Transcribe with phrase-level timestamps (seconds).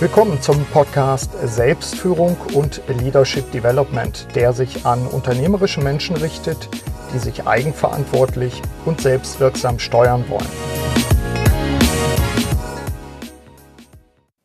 [0.00, 6.68] Willkommen zum Podcast Selbstführung und Leadership Development, der sich an unternehmerische Menschen richtet,
[7.12, 10.46] die sich eigenverantwortlich und selbstwirksam steuern wollen.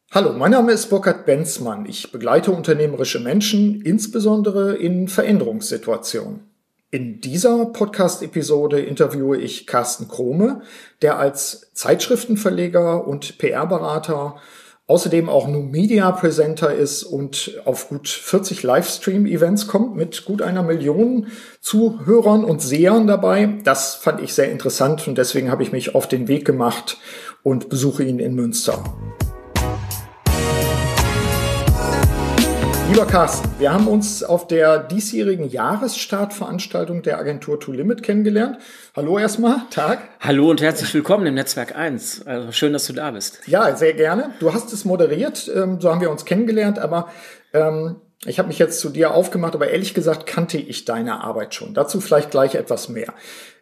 [0.10, 1.86] Hallo, mein Name ist Burkhard Benzmann.
[1.86, 6.50] Ich begleite unternehmerische Menschen, insbesondere in Veränderungssituationen.
[6.90, 10.64] In dieser Podcast-Episode interviewe ich Carsten Krome,
[11.04, 14.38] der als Zeitschriftenverleger und PR-Berater
[14.88, 20.64] außerdem auch New Media Presenter ist und auf gut 40 Livestream-Events kommt mit gut einer
[20.64, 21.28] Million
[21.62, 23.60] Zuhörern und Sehern dabei.
[23.64, 26.98] Das fand ich sehr interessant und deswegen habe ich mich auf den Weg gemacht
[27.44, 28.84] und besuche ihn in Münster.
[32.94, 38.60] Lieber Carsten, wir haben uns auf der diesjährigen Jahresstartveranstaltung der Agentur To Limit kennengelernt.
[38.96, 39.98] Hallo erstmal, Tag.
[40.20, 42.28] Hallo und herzlich willkommen im Netzwerk 1.
[42.28, 43.48] Also schön, dass du da bist.
[43.48, 44.30] Ja, sehr gerne.
[44.40, 47.08] Du hast es moderiert, ähm, so haben wir uns kennengelernt, aber
[47.52, 47.96] ähm,
[48.28, 51.74] ich habe mich jetzt zu dir aufgemacht, aber ehrlich gesagt kannte ich deine Arbeit schon.
[51.74, 53.12] Dazu vielleicht gleich etwas mehr.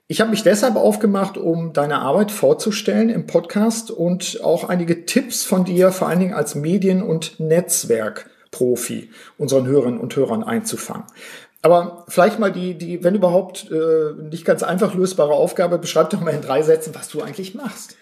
[0.09, 5.45] Ich habe mich deshalb aufgemacht, um deine Arbeit vorzustellen im Podcast und auch einige Tipps
[5.45, 11.05] von dir, vor allen Dingen als Medien- und Netzwerk Profi unseren Hörerinnen und Hörern einzufangen.
[11.61, 16.21] Aber vielleicht mal die, die, wenn überhaupt äh, nicht ganz einfach lösbare Aufgabe, beschreib doch
[16.21, 17.97] mal in drei Sätzen, was du eigentlich machst.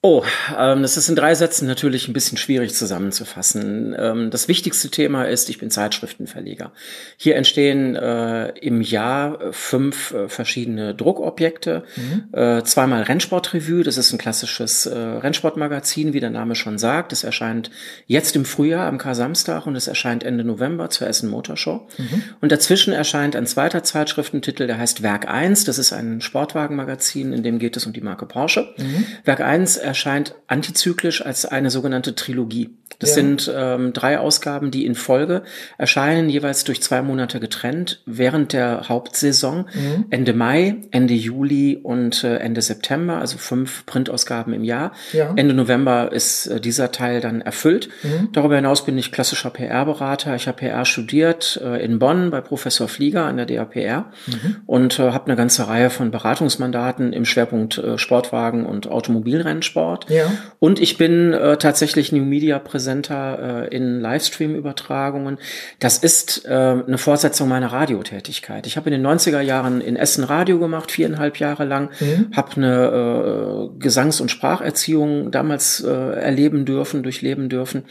[0.00, 0.22] Oh,
[0.56, 3.96] ähm, das ist in drei Sätzen natürlich ein bisschen schwierig zusammenzufassen.
[3.98, 6.70] Ähm, das wichtigste Thema ist, ich bin Zeitschriftenverleger.
[7.16, 11.82] Hier entstehen äh, im Jahr fünf äh, verschiedene Druckobjekte.
[11.96, 12.28] Mhm.
[12.32, 17.12] Äh, zweimal Rennsportrevue, das ist ein klassisches äh, Rennsportmagazin, wie der Name schon sagt.
[17.12, 17.72] Es erscheint
[18.06, 21.88] jetzt im Frühjahr am Kar-Samstag und es erscheint Ende November zur Essen Motorshow.
[21.98, 22.22] Mhm.
[22.40, 25.64] Und dazwischen erscheint ein zweiter Zeitschriftentitel, der heißt Werk 1.
[25.64, 28.72] Das ist ein Sportwagenmagazin, in dem geht es um die Marke Porsche.
[28.76, 29.04] Mhm.
[29.24, 29.97] Werk 1 erscheint
[30.46, 32.70] antizyklisch als eine sogenannte Trilogie.
[32.98, 33.16] Das ja.
[33.16, 35.42] sind ähm, drei Ausgaben, die in Folge
[35.76, 40.06] erscheinen, jeweils durch zwei Monate getrennt, während der Hauptsaison, mhm.
[40.10, 44.92] Ende Mai, Ende Juli und äh, Ende September, also fünf Printausgaben im Jahr.
[45.12, 45.32] Ja.
[45.36, 47.88] Ende November ist äh, dieser Teil dann erfüllt.
[48.02, 48.30] Mhm.
[48.32, 50.34] Darüber hinaus bin ich klassischer PR-Berater.
[50.34, 54.56] Ich habe PR studiert äh, in Bonn bei Professor Flieger an der DAPR mhm.
[54.66, 60.10] und äh, habe eine ganze Reihe von Beratungsmandaten im Schwerpunkt äh, Sportwagen und Automobilrennsport Sport.
[60.10, 60.30] Ja.
[60.58, 65.38] Und ich bin äh, tatsächlich New Media Präsenter äh, in Livestream-Übertragungen.
[65.78, 68.66] Das ist äh, eine Fortsetzung meiner Radiotätigkeit.
[68.66, 72.30] Ich habe in den 90er Jahren in Essen Radio gemacht, viereinhalb Jahre lang, mhm.
[72.34, 77.84] habe eine äh, Gesangs- und Spracherziehung damals äh, erleben dürfen, durchleben dürfen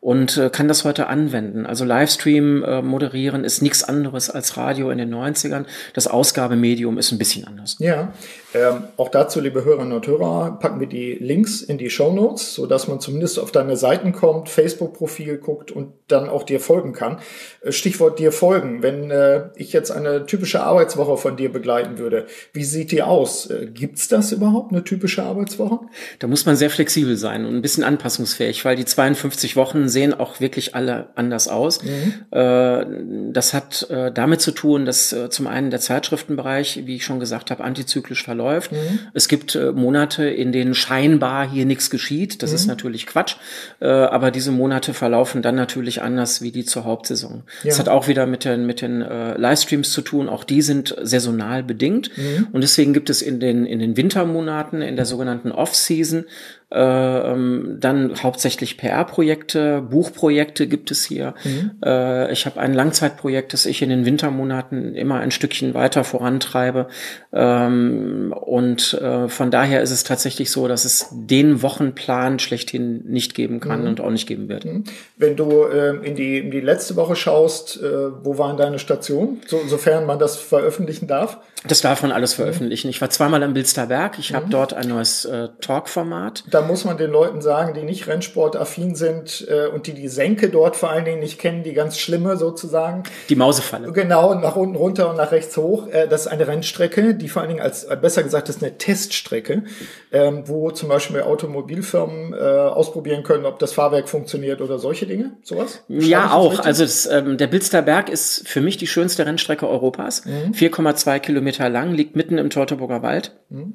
[0.00, 1.66] und äh, kann das heute anwenden.
[1.66, 5.66] Also Livestream äh, moderieren ist nichts anderes als Radio in den 90ern.
[5.92, 7.76] Das Ausgabemedium ist ein bisschen anders.
[7.80, 8.12] Ja,
[8.54, 12.54] ähm, auch dazu, liebe Hörerinnen und Hörer, packen wir die Links in die Show Notes,
[12.54, 16.92] so dass man zumindest auf deine Seiten kommt, Facebook-Profil guckt und dann auch dir folgen
[16.94, 17.18] kann.
[17.60, 18.82] Äh, Stichwort dir folgen.
[18.82, 23.50] Wenn äh, ich jetzt eine typische Arbeitswoche von dir begleiten würde, wie sieht die aus?
[23.50, 25.80] Äh, gibt's das überhaupt, eine typische Arbeitswoche?
[26.18, 30.14] Da muss man sehr flexibel sein und ein bisschen anpassungsfähig, weil die 52 Wochen sehen
[30.14, 31.82] auch wirklich alle anders aus.
[31.82, 32.14] Mhm.
[32.30, 37.04] Äh, das hat äh, damit zu tun, dass äh, zum einen der Zeitschriftenbereich, wie ich
[37.04, 38.72] schon gesagt habe, antizyklisch verläuft.
[38.72, 39.00] Mhm.
[39.14, 42.42] Es gibt Monate, in denen scheinbar hier nichts geschieht.
[42.42, 42.56] Das mhm.
[42.56, 43.36] ist natürlich Quatsch.
[43.80, 47.42] Aber diese Monate verlaufen dann natürlich anders wie die zur Hauptsaison.
[47.62, 47.70] Ja.
[47.70, 50.28] Das hat auch wieder mit den, mit den Livestreams zu tun.
[50.28, 52.16] Auch die sind saisonal bedingt.
[52.16, 52.48] Mhm.
[52.52, 56.24] Und deswegen gibt es in den, in den Wintermonaten, in der sogenannten Off-Season,
[56.72, 61.34] dann hauptsächlich PR-Projekte, Buchprojekte gibt es hier.
[61.42, 61.72] Mhm.
[61.84, 66.86] Äh, ich habe ein Langzeitprojekt, das ich in den Wintermonaten immer ein Stückchen weiter vorantreibe.
[67.32, 73.34] Ähm, und äh, von daher ist es tatsächlich so, dass es den Wochenplan schlechthin nicht
[73.34, 73.88] geben kann mhm.
[73.88, 74.64] und auch nicht geben wird.
[74.64, 74.84] Mhm.
[75.16, 79.40] Wenn du äh, in, die, in die letzte Woche schaust, äh, wo waren deine Stationen,
[79.46, 81.38] so, sofern man das veröffentlichen darf?
[81.66, 82.88] Das darf man alles veröffentlichen.
[82.88, 84.18] Ich war zweimal am Bilsterberg.
[84.18, 84.50] Ich habe mhm.
[84.50, 86.44] dort ein neues äh, Talk-Format.
[86.50, 90.48] Da muss man den Leuten sagen, die nicht Rennsportaffin sind äh, und die die Senke
[90.48, 93.02] dort vor allen Dingen nicht kennen, die ganz schlimme sozusagen.
[93.28, 93.92] Die Mausefalle.
[93.92, 95.88] Genau, nach unten runter und nach rechts hoch.
[95.88, 98.78] Äh, das ist eine Rennstrecke, die vor allen Dingen als, äh, besser gesagt, ist eine
[98.78, 99.64] Teststrecke,
[100.12, 105.32] ähm, wo zum Beispiel Automobilfirmen äh, ausprobieren können, ob das Fahrwerk funktioniert oder solche Dinge.
[105.42, 105.82] Sowas?
[105.88, 106.60] Ja, auch.
[106.60, 110.24] Also das, ähm, der Bilsterberg ist für mich die schönste Rennstrecke Europas.
[110.24, 110.52] Mhm.
[110.52, 113.32] 4,2 Kilometer Kilometer lang, liegt mitten im Teutoburger Wald.
[113.48, 113.74] Mhm.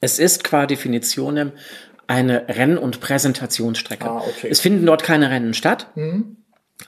[0.00, 1.52] Es ist qua Definition
[2.06, 4.08] eine Renn- und Präsentationsstrecke.
[4.08, 4.48] Ah, okay.
[4.50, 5.88] Es finden dort keine Rennen statt.
[5.96, 6.36] Mhm.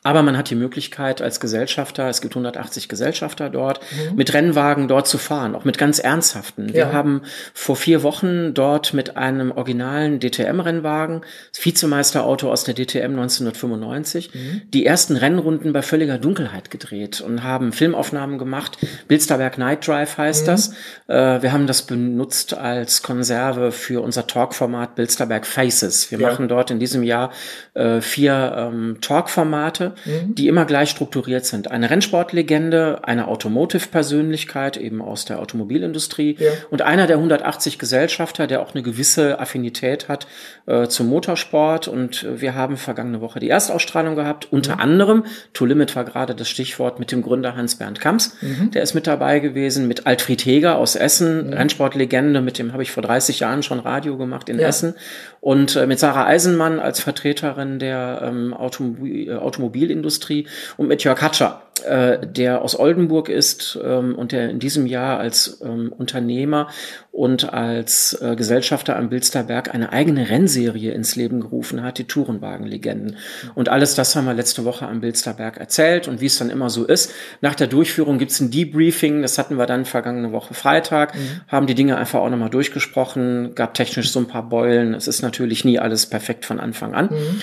[0.03, 4.17] Aber man hat die Möglichkeit als Gesellschafter, es gibt 180 Gesellschafter dort, mhm.
[4.17, 6.75] mit Rennwagen dort zu fahren, auch mit ganz ernsthaften.
[6.75, 7.23] Wir haben
[7.55, 11.23] vor vier Wochen dort mit einem originalen DTM-Rennwagen,
[11.59, 14.63] Vizemeisterauto aus der DTM 1995, mhm.
[14.73, 18.79] die ersten Rennrunden bei völliger Dunkelheit gedreht und haben Filmaufnahmen gemacht.
[19.09, 20.47] Bilsterberg Night Drive heißt mhm.
[20.47, 20.73] das.
[21.09, 26.11] Äh, wir haben das benutzt als Konserve für unser Talk-Format Bilsterberg Faces.
[26.11, 26.29] Wir ja.
[26.29, 27.33] machen dort in diesem Jahr
[27.75, 30.35] äh, vier ähm, Talk-Formate Formate, mhm.
[30.35, 31.71] die immer gleich strukturiert sind.
[31.71, 36.51] Eine Rennsportlegende, eine Automotive-Persönlichkeit eben aus der Automobilindustrie ja.
[36.71, 40.27] und einer der 180 Gesellschafter, der auch eine gewisse Affinität hat
[40.67, 41.89] äh, zum Motorsport.
[41.89, 44.81] Und wir haben vergangene Woche die Erstausstrahlung gehabt, unter mhm.
[44.81, 48.71] anderem, To Limit war gerade das Stichwort mit dem Gründer Hans-Bernd Kamps, mhm.
[48.73, 51.53] der ist mit dabei gewesen, mit Alfred Heger aus Essen, mhm.
[51.53, 54.69] Rennsportlegende, mit dem habe ich vor 30 Jahren schon Radio gemacht in ja.
[54.69, 54.95] Essen
[55.41, 59.35] und äh, mit Sarah Eisenmann als Vertreterin der ähm, Automobil, äh,
[59.69, 64.87] Automobilindustrie und mit Jörg Hatscher, äh, der aus Oldenburg ist ähm, und der in diesem
[64.87, 66.69] Jahr als ähm, Unternehmer
[67.13, 73.17] und als äh, Gesellschafter am Bilsterberg eine eigene Rennserie ins Leben gerufen hat, die Tourenwagenlegenden.
[73.55, 76.71] Und alles das haben wir letzte Woche am Bilsterberg erzählt und wie es dann immer
[76.71, 77.13] so ist.
[77.41, 81.41] Nach der Durchführung gibt's ein Debriefing, das hatten wir dann vergangene Woche Freitag, mhm.
[81.49, 84.95] haben die Dinge einfach auch nochmal durchgesprochen, gab technisch so ein paar Beulen.
[84.95, 87.07] Es ist natürlich nie alles perfekt von Anfang an.
[87.07, 87.41] Mhm.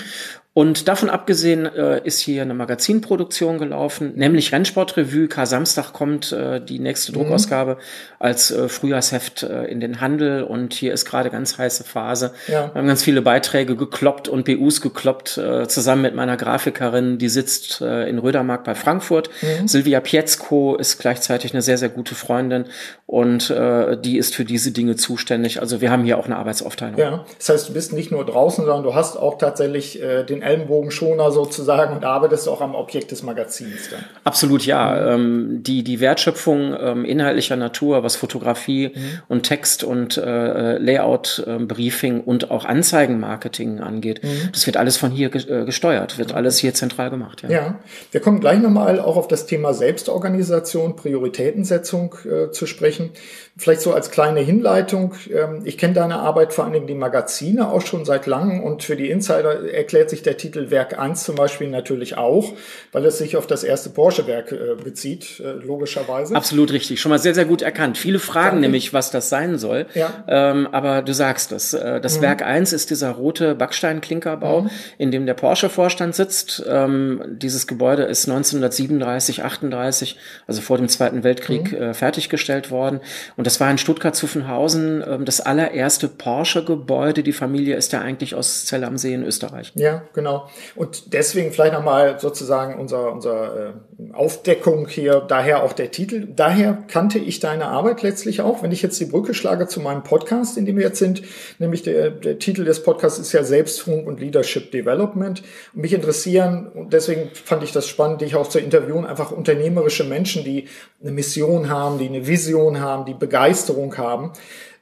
[0.56, 5.28] Und davon abgesehen äh, ist hier eine Magazinproduktion gelaufen, nämlich Rennsportrevue.
[5.28, 7.16] K Samstag kommt äh, die nächste mhm.
[7.16, 7.76] Druckausgabe
[8.18, 12.32] als äh, Frühjahrsheft äh, in den Handel und hier ist gerade ganz heiße Phase.
[12.46, 12.70] Ja.
[12.72, 17.28] Wir haben ganz viele Beiträge gekloppt und BUs gekloppt, äh, zusammen mit meiner Grafikerin, die
[17.28, 19.28] sitzt äh, in Rödermark bei Frankfurt.
[19.42, 19.68] Mhm.
[19.68, 22.64] Silvia Pietzko ist gleichzeitig eine sehr, sehr gute Freundin
[23.04, 25.60] und die ist für diese Dinge zuständig.
[25.60, 26.98] Also wir haben hier auch eine Arbeitsaufteilung.
[26.98, 31.30] Ja, das heißt, du bist nicht nur draußen, sondern du hast auch tatsächlich den Ellenbogenschoner
[31.30, 34.04] sozusagen und arbeitest auch am Objekt des Magazins dann.
[34.24, 35.14] Absolut, ja.
[35.14, 39.20] Ähm, die, die Wertschöpfung ähm, inhaltlicher Natur, was Fotografie mhm.
[39.28, 44.50] und Text und äh, Layout, äh, Briefing und auch Anzeigenmarketing angeht, mhm.
[44.52, 47.42] das wird alles von hier ge äh, gesteuert, wird alles hier zentral gemacht.
[47.42, 47.78] Ja, ja.
[48.10, 53.10] wir kommen gleich nochmal auch auf das Thema Selbstorganisation, Prioritätensetzung äh, zu sprechen.
[53.58, 55.14] Vielleicht so als kleine Hinleitung.
[55.32, 58.82] Ähm, ich kenne deine Arbeit vor allen Dingen die Magazine auch schon seit langem und
[58.82, 62.52] für die Insider erklärt sich der Titel Werk 1 zum Beispiel natürlich auch,
[62.92, 66.36] weil es sich auf das erste Porsche-Werk äh, bezieht, äh, logischerweise.
[66.36, 67.00] Absolut richtig.
[67.00, 67.96] Schon mal sehr, sehr gut erkannt.
[67.96, 68.60] Viele fragen Danke.
[68.60, 69.86] nämlich, was das sein soll.
[69.94, 70.24] Ja.
[70.28, 71.72] Ähm, aber du sagst es.
[71.72, 72.22] Äh, das mhm.
[72.22, 74.70] Werk 1 ist dieser rote Backsteinklinkerbau, mhm.
[74.98, 76.62] in dem der Porsche-Vorstand sitzt.
[76.68, 81.94] Ähm, dieses Gebäude ist 1937, 38, also vor dem Zweiten Weltkrieg, mhm.
[81.94, 83.00] fertiggestellt worden.
[83.38, 87.22] Und das war in Stuttgart-Zuffenhausen ähm, das allererste Porsche-Gebäude.
[87.22, 89.72] Die Familie ist ja eigentlich aus Zell am See in Österreich.
[89.76, 90.48] Ja, genau.
[90.74, 96.26] Und deswegen vielleicht nochmal sozusagen unser, unser äh, Aufdeckung hier, daher auch der Titel.
[96.34, 98.64] Daher kannte ich deine Arbeit letztlich auch.
[98.64, 101.22] Wenn ich jetzt die Brücke schlage zu meinem Podcast, in dem wir jetzt sind,
[101.60, 105.42] nämlich der, der Titel des Podcasts ist ja Selbstführung und Leadership Development.
[105.72, 110.02] Und mich interessieren, und deswegen fand ich das spannend, dich auch zu interviewen, einfach unternehmerische
[110.02, 110.66] Menschen, die
[111.00, 114.32] eine Mission haben, die eine Vision haben, die begeistert Begeisterung haben.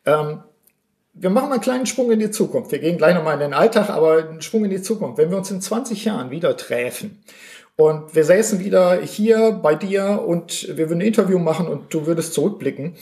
[0.06, 0.42] Ähm,
[1.12, 2.70] wir machen mal einen kleinen Sprung in die Zukunft.
[2.72, 5.18] Wir gehen gleich nochmal in den Alltag, aber einen Sprung in die Zukunft.
[5.18, 7.22] Wenn wir uns in 20 Jahren wieder treffen
[7.76, 12.06] und wir säßen wieder hier bei dir und wir würden ein Interview machen und du
[12.06, 12.96] würdest zurückblicken,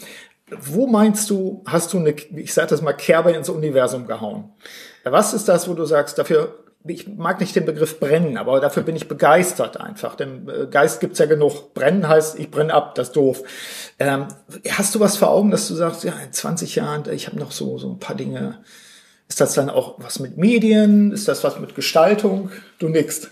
[0.61, 4.53] wo meinst du, hast du eine, ich sage das mal, Kerbe ins Universum gehauen?
[5.05, 8.83] Was ist das, wo du sagst, dafür ich mag nicht den Begriff brennen, aber dafür
[8.83, 10.15] bin ich begeistert einfach.
[10.17, 11.75] Denn äh, Geist gibt's ja genug.
[11.75, 13.43] Brennen heißt, ich brenne ab, das ist doof.
[13.99, 14.29] Ähm,
[14.71, 17.53] hast du was vor Augen, dass du sagst, ja, in 20 Jahren, ich habe noch
[17.53, 18.59] so, so ein paar Dinge.
[19.29, 21.13] Ist das dann auch was mit Medien?
[21.13, 22.51] Ist das was mit Gestaltung?
[22.79, 23.31] Du nix.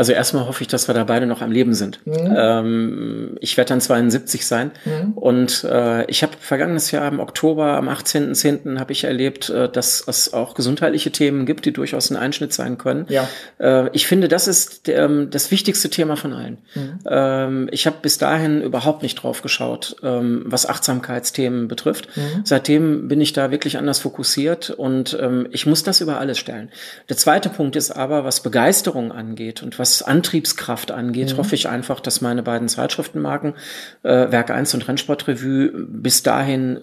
[0.00, 2.00] Also erstmal hoffe ich, dass wir da beide noch am Leben sind.
[2.06, 2.34] Mhm.
[2.34, 5.12] Ähm, ich werde dann 72 sein mhm.
[5.12, 8.78] und äh, ich habe vergangenes Jahr im Oktober, am 18.10.
[8.78, 12.78] habe ich erlebt, äh, dass es auch gesundheitliche Themen gibt, die durchaus ein Einschnitt sein
[12.78, 13.04] können.
[13.10, 13.28] Ja.
[13.58, 16.56] Äh, ich finde, das ist ähm, das wichtigste Thema von allen.
[16.74, 16.98] Mhm.
[17.06, 22.08] Ähm, ich habe bis dahin überhaupt nicht drauf geschaut, ähm, was Achtsamkeitsthemen betrifft.
[22.16, 22.40] Mhm.
[22.44, 26.70] Seitdem bin ich da wirklich anders fokussiert und ähm, ich muss das über alles stellen.
[27.10, 31.38] Der zweite Punkt ist aber, was Begeisterung angeht und was was Antriebskraft angeht, mhm.
[31.38, 33.54] hoffe ich einfach, dass meine beiden Zeitschriftenmarken,
[34.02, 36.80] äh, Werk 1 und Rennsportrevue, bis dahin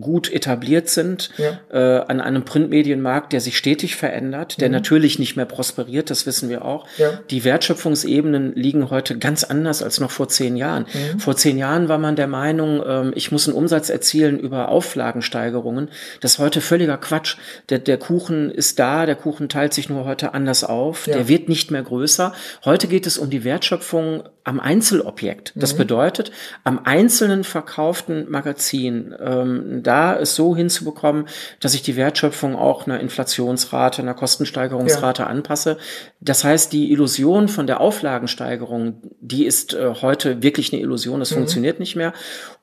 [0.00, 1.58] gut etabliert sind, ja.
[1.72, 4.74] äh, an einem Printmedienmarkt, der sich stetig verändert, der mhm.
[4.74, 6.86] natürlich nicht mehr prosperiert, das wissen wir auch.
[6.98, 7.20] Ja.
[7.30, 10.84] Die Wertschöpfungsebenen liegen heute ganz anders als noch vor zehn Jahren.
[10.92, 11.20] Mhm.
[11.20, 15.88] Vor zehn Jahren war man der Meinung, ähm, ich muss einen Umsatz erzielen über Auflagensteigerungen.
[16.20, 17.36] Das ist heute völliger Quatsch.
[17.70, 21.14] Der, der Kuchen ist da, der Kuchen teilt sich nur heute anders auf, ja.
[21.14, 22.34] der wird nicht mehr größer.
[22.66, 25.52] Heute geht es um die Wertschöpfung am Einzelobjekt.
[25.54, 25.78] Das mhm.
[25.78, 26.32] bedeutet,
[26.64, 31.26] am einzelnen verkauften Magazin, ähm, da es so hinzubekommen,
[31.60, 35.28] dass ich die Wertschöpfung auch einer Inflationsrate, einer Kostensteigerungsrate ja.
[35.28, 35.78] anpasse.
[36.20, 41.30] Das heißt, die Illusion von der Auflagensteigerung, die ist äh, heute wirklich eine Illusion, das
[41.30, 41.36] mhm.
[41.36, 42.12] funktioniert nicht mehr.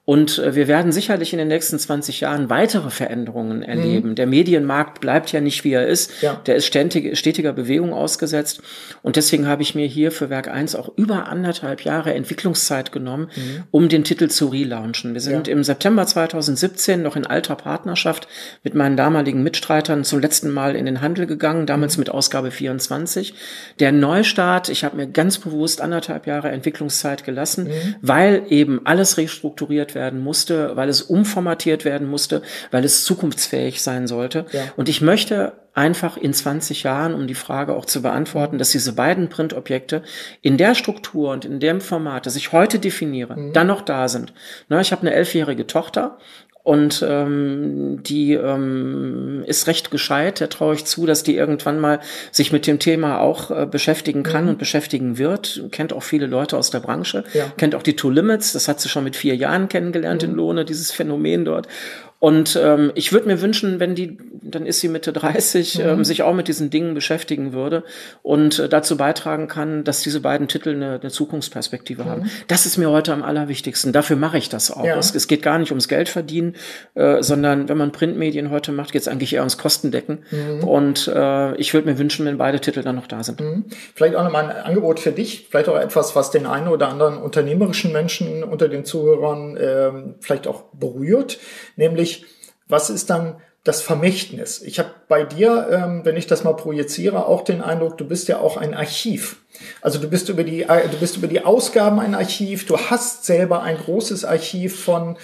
[0.10, 4.12] Und äh, wir werden sicherlich in den nächsten 20 Jahren weitere Veränderungen erleben.
[4.12, 4.16] Mhm.
[4.16, 6.22] Der Medienmarkt bleibt ja nicht, wie er ist.
[6.22, 6.40] Ja.
[6.46, 8.62] Der ist ständig, stetiger Bewegung ausgesetzt.
[9.02, 13.30] Und deswegen habe ich mir hier für Werk 1 auch über anderthalb Jahre Entwicklungszeit genommen,
[13.36, 13.64] mhm.
[13.70, 15.14] um den Titel zu relaunchen.
[15.14, 15.54] Wir sind ja.
[15.54, 18.30] im September 2017 noch in alter Partnerschaft
[18.64, 22.04] mit meinen damaligen Mitstreitern zum letzten Mal in den Handel gegangen, damals mhm.
[22.04, 23.34] mit Ausgabe 24.
[23.82, 27.96] Der Neustart, ich habe mir ganz bewusst anderthalb Jahre Entwicklungszeit gelassen, mhm.
[28.02, 34.08] weil eben alles restrukturiert werden musste, weil es umformatiert werden musste, weil es zukunftsfähig sein
[34.08, 34.46] sollte.
[34.54, 34.62] Ja.
[34.78, 38.94] Und ich möchte einfach in 20 Jahren, um die Frage auch zu beantworten, dass diese
[38.94, 40.02] beiden Printobjekte
[40.42, 43.54] in der Struktur und in dem Format, das ich heute definiere, mhm.
[43.54, 44.34] dann noch da sind.
[44.70, 46.18] Na, ich habe eine elfjährige Tochter
[46.68, 50.42] und ähm, die ähm, ist recht gescheit.
[50.42, 54.24] Da traue ich zu, dass die irgendwann mal sich mit dem Thema auch äh, beschäftigen
[54.24, 54.50] kann mhm.
[54.50, 55.64] und beschäftigen wird.
[55.72, 57.24] Kennt auch viele Leute aus der Branche.
[57.34, 57.46] Ja.
[57.56, 58.52] Kennt auch die Two Limits.
[58.52, 60.32] Das hat sie schon mit vier Jahren kennengelernt mhm.
[60.32, 61.70] in Lohne, dieses Phänomen dort.
[62.20, 65.86] Und ähm, ich würde mir wünschen, wenn die, dann ist sie Mitte 30, mhm.
[65.86, 67.84] ähm, sich auch mit diesen Dingen beschäftigen würde
[68.24, 72.10] und äh, dazu beitragen kann, dass diese beiden Titel eine, eine Zukunftsperspektive mhm.
[72.10, 72.32] haben.
[72.48, 73.92] Das ist mir heute am allerwichtigsten.
[73.94, 74.84] Dafür mache ich das auch.
[74.84, 74.98] Ja.
[74.98, 76.56] Es, es, geht gar nicht ums Geld verdienen,
[76.96, 80.24] äh, sondern wenn man Printmedien heute macht, geht es eigentlich eher ums Kostendecken.
[80.32, 80.64] Mhm.
[80.64, 83.40] Und äh, ich würde mir wünschen, wenn beide Titel dann noch da sind.
[83.42, 83.66] Mhm.
[83.94, 87.18] Vielleicht auch nochmal ein Angebot für dich, vielleicht auch etwas, was den einen oder anderen
[87.18, 91.38] unternehmerischen Menschen unter den Zuhörern äh, vielleicht auch berührt,
[91.76, 92.17] nämlich
[92.68, 94.62] was ist dann das Vermächtnis?
[94.62, 98.28] Ich habe bei dir, ähm, wenn ich das mal projiziere, auch den Eindruck, du bist
[98.28, 99.38] ja auch ein Archiv.
[99.82, 103.26] Also du bist über die, äh, du bist über die Ausgaben ein Archiv, du hast
[103.26, 105.18] selber ein großes Archiv von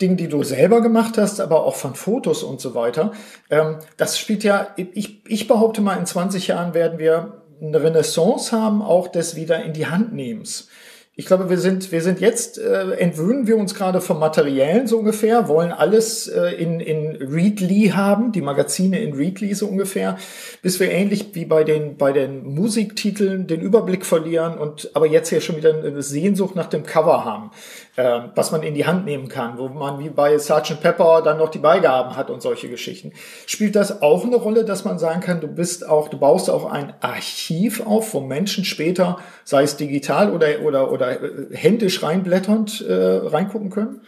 [0.00, 3.12] Dingen, die du selber gemacht hast, aber auch von Fotos und so weiter.
[3.50, 8.50] Ähm, das spielt ja, ich, ich behaupte mal, in 20 Jahren werden wir eine Renaissance
[8.56, 10.68] haben, auch des wieder in die Hand nehmens.
[11.16, 14.98] Ich glaube, wir sind, wir sind jetzt, äh, entwöhnen wir uns gerade vom Materiellen so
[14.98, 20.18] ungefähr, wollen alles äh, in, in Readly haben, die Magazine in Readly so ungefähr,
[20.60, 25.30] bis wir ähnlich wie bei den, bei den Musiktiteln den Überblick verlieren und aber jetzt
[25.30, 27.52] ja schon wieder eine Sehnsucht nach dem Cover haben
[27.96, 30.80] äh, was man in die Hand nehmen kann, wo man wie bei Sgt.
[30.80, 33.12] Pepper dann noch die Beigaben hat und solche Geschichten.
[33.46, 36.70] Spielt das auch eine Rolle, dass man sagen kann, du bist auch, du baust auch
[36.70, 42.80] ein Archiv auf, wo Menschen später, sei es digital oder oder oder äh, händisch reinblätternd
[42.80, 44.00] äh, reingucken können?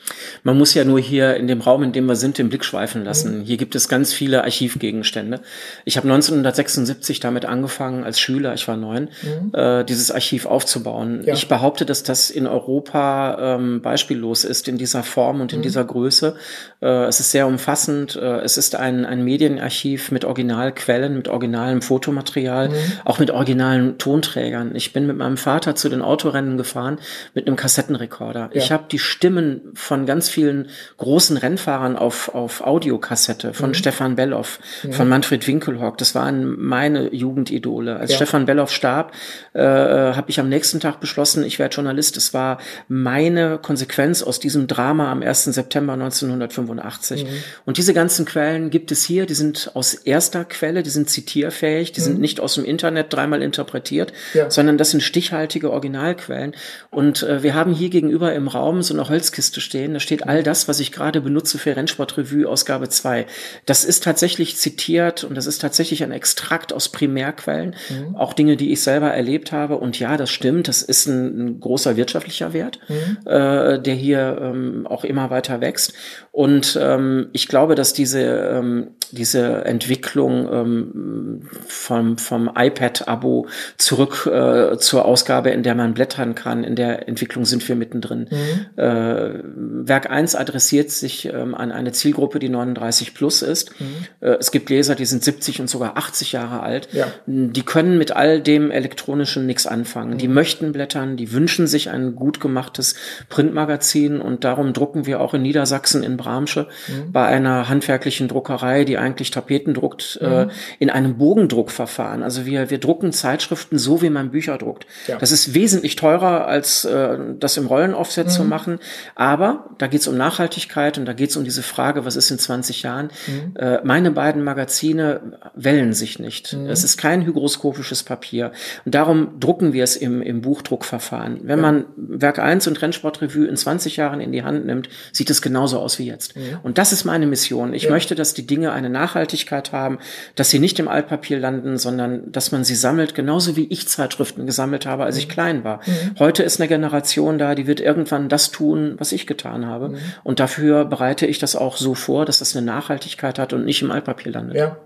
[0.43, 3.05] Man muss ja nur hier in dem Raum, in dem wir sind, den Blick schweifen
[3.05, 3.39] lassen.
[3.39, 3.43] Mhm.
[3.43, 5.41] Hier gibt es ganz viele Archivgegenstände.
[5.85, 9.53] Ich habe 1976 damit angefangen als Schüler, ich war neun, mhm.
[9.55, 11.23] äh, dieses Archiv aufzubauen.
[11.25, 11.35] Ja.
[11.35, 15.63] Ich behaupte, dass das in Europa ähm, beispiellos ist in dieser Form und in mhm.
[15.63, 16.37] dieser Größe.
[16.81, 18.17] Äh, es ist sehr umfassend.
[18.17, 22.75] Äh, es ist ein, ein Medienarchiv mit Originalquellen, mit originalem Fotomaterial, mhm.
[23.05, 24.75] auch mit originalen Tonträgern.
[24.75, 26.99] Ich bin mit meinem Vater zu den Autorennen gefahren
[27.35, 28.51] mit einem Kassettenrekorder.
[28.53, 28.61] Ja.
[28.61, 30.69] Ich habe die Stimmen von ganz vielen
[30.99, 33.75] großen Rennfahrern auf, auf Audiokassette, von mhm.
[33.75, 34.59] Stefan Belloff,
[34.91, 35.99] von Manfred Winkelhock.
[35.99, 37.97] Das waren meine Jugendidole.
[37.97, 38.17] Als ja.
[38.17, 39.13] Stefan Belloff starb,
[39.55, 42.17] äh, äh habe ich am nächsten Tag beschlossen, ich werde Journalist.
[42.17, 45.47] Es war meine Konsequenz aus diesem Drama am 1.
[45.47, 47.25] September 1985.
[47.25, 47.29] Mhm.
[47.65, 51.91] Und diese ganzen Quellen gibt es hier, die sind aus erster Quelle, die sind zitierfähig,
[51.91, 52.05] die mhm.
[52.05, 54.49] sind nicht aus dem Internet dreimal interpretiert, ja.
[54.53, 56.55] sondern das sind stichhaltige Originalquellen.
[56.93, 60.45] Und äh, wir haben hier gegenüber im Raum so eine Holzkiste stehen, da steht all
[60.45, 63.27] das, was ich gerade benutze für Rennsportrevue Ausgabe 2.
[63.65, 68.15] Das ist tatsächlich zitiert und das ist tatsächlich ein Extrakt aus Primärquellen, mhm.
[68.15, 69.79] auch Dinge, die ich selber erlebt habe.
[69.79, 72.79] Und ja, das stimmt, das ist ein, ein großer wirtschaftlicher Wert.
[72.89, 73.19] Mhm.
[73.27, 75.95] Äh, äh, der hier ähm, auch immer weiter wächst.
[76.37, 83.47] Und ähm, ich glaube, dass diese, ähm, diese Entwicklung ähm, vom, vom iPad-Abo
[83.79, 88.29] zurück äh, zur Ausgabe, in der man blättern kann, in der Entwicklung sind wir mittendrin.
[88.31, 88.79] Mhm.
[88.79, 89.41] Äh,
[89.89, 93.81] Werk 1 adressiert sich ähm, an eine Zielgruppe, die 39 plus ist.
[93.81, 93.87] Mhm.
[94.21, 96.89] Äh, es gibt Leser, die sind 70 und sogar 80 Jahre alt.
[96.93, 97.07] Ja.
[97.27, 100.15] Die können mit all dem Elektronischen nichts anfangen.
[100.15, 100.19] Mhm.
[100.19, 102.95] Die möchten blättern, die wünschen sich ein gut gemachtes
[103.31, 107.13] Print Printmagazin und darum drucken wir auch in Niedersachsen in Bramsche mhm.
[107.13, 110.51] bei einer handwerklichen Druckerei, die eigentlich Tapeten druckt, äh, mhm.
[110.51, 112.23] äh, in einem Bogendruckverfahren.
[112.23, 114.87] Also wir, wir drucken Zeitschriften so, wie man Bücher druckt.
[115.07, 115.19] Ja.
[115.19, 118.31] Das ist wesentlich teurer, als äh, das im Rollenaufset mhm.
[118.31, 118.79] zu machen.
[119.15, 122.31] Aber da geht es um Nachhaltigkeit und da geht es um diese Frage, was ist
[122.31, 123.11] in 20 Jahren?
[123.27, 123.57] Mhm.
[123.57, 126.55] Äh, meine beiden Magazine wellen sich nicht.
[126.55, 126.67] Mhm.
[126.67, 128.53] Es ist kein hygroskopisches Papier.
[128.85, 131.41] Und darum drucken wir es im, im Buchdruckverfahren.
[131.43, 131.63] Wenn ja.
[131.63, 135.79] man Werk 1 und Rennsportrevue in 20 Jahren in die Hand nimmt, sieht es genauso
[135.79, 136.16] aus wie jetzt.
[136.35, 136.59] Mhm.
[136.63, 137.75] Und das ist meine Mission.
[137.75, 137.91] Ich ja.
[137.91, 139.99] möchte, dass die Dinge eine Nachhaltigkeit haben,
[140.35, 144.47] dass sie nicht im Altpapier landen, sondern dass man sie sammelt, genauso wie ich Zeitschriften
[144.47, 145.33] gesammelt habe, als ich mhm.
[145.33, 145.81] klein war.
[145.87, 146.19] Mhm.
[146.19, 149.91] Heute ist eine Generation da, die wird irgendwann das tun, was ich getan habe.
[149.91, 149.99] Mhm.
[150.25, 153.83] Und dafür bereite ich das auch so vor, dass das eine Nachhaltigkeit hat und nicht
[153.83, 154.57] im Altpapier landet.
[154.57, 154.77] Ja.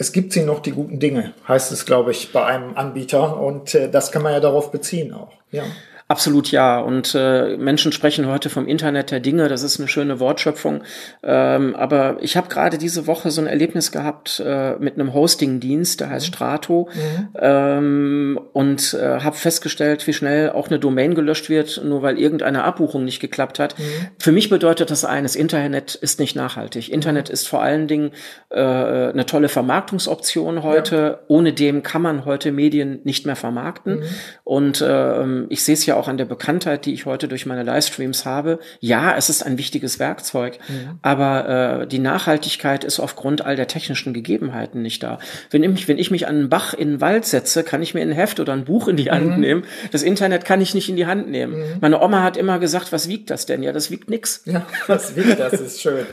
[0.00, 3.38] Es gibt sie noch die guten Dinge, heißt es, glaube ich, bei einem Anbieter.
[3.38, 5.32] Und äh, das kann man ja darauf beziehen auch.
[5.50, 5.64] Ja.
[6.10, 6.80] Absolut ja.
[6.80, 9.46] Und äh, Menschen sprechen heute vom Internet der Dinge.
[9.46, 10.82] Das ist eine schöne Wortschöpfung.
[11.22, 16.00] Ähm, aber ich habe gerade diese Woche so ein Erlebnis gehabt äh, mit einem Hosting-Dienst,
[16.00, 16.34] der heißt mhm.
[16.34, 17.28] Strato, mhm.
[17.40, 22.64] ähm, und äh, habe festgestellt, wie schnell auch eine Domain gelöscht wird, nur weil irgendeine
[22.64, 23.78] Abbuchung nicht geklappt hat.
[23.78, 23.84] Mhm.
[24.18, 26.88] Für mich bedeutet das eines: Internet ist nicht nachhaltig.
[26.88, 26.94] Mhm.
[26.94, 28.10] Internet ist vor allen Dingen
[28.48, 30.96] äh, eine tolle Vermarktungsoption heute.
[30.96, 31.18] Ja.
[31.28, 34.00] Ohne dem kann man heute Medien nicht mehr vermarkten.
[34.00, 34.04] Mhm.
[34.42, 37.62] Und äh, ich sehe es ja auch an der Bekanntheit, die ich heute durch meine
[37.62, 38.58] Livestreams habe.
[38.80, 40.98] Ja, es ist ein wichtiges Werkzeug, mhm.
[41.02, 45.18] aber äh, die Nachhaltigkeit ist aufgrund all der technischen Gegebenheiten nicht da.
[45.50, 48.02] Wenn ich, wenn ich mich an einen Bach in den Wald setze, kann ich mir
[48.02, 49.40] ein Heft oder ein Buch in die Hand mhm.
[49.40, 49.64] nehmen.
[49.90, 51.58] Das Internet kann ich nicht in die Hand nehmen.
[51.58, 51.76] Mhm.
[51.80, 53.62] Meine Oma hat immer gesagt, was wiegt das denn?
[53.62, 54.42] Ja, das wiegt nix.
[54.44, 55.54] Ja, was wiegt das?
[55.54, 56.06] Ist schön.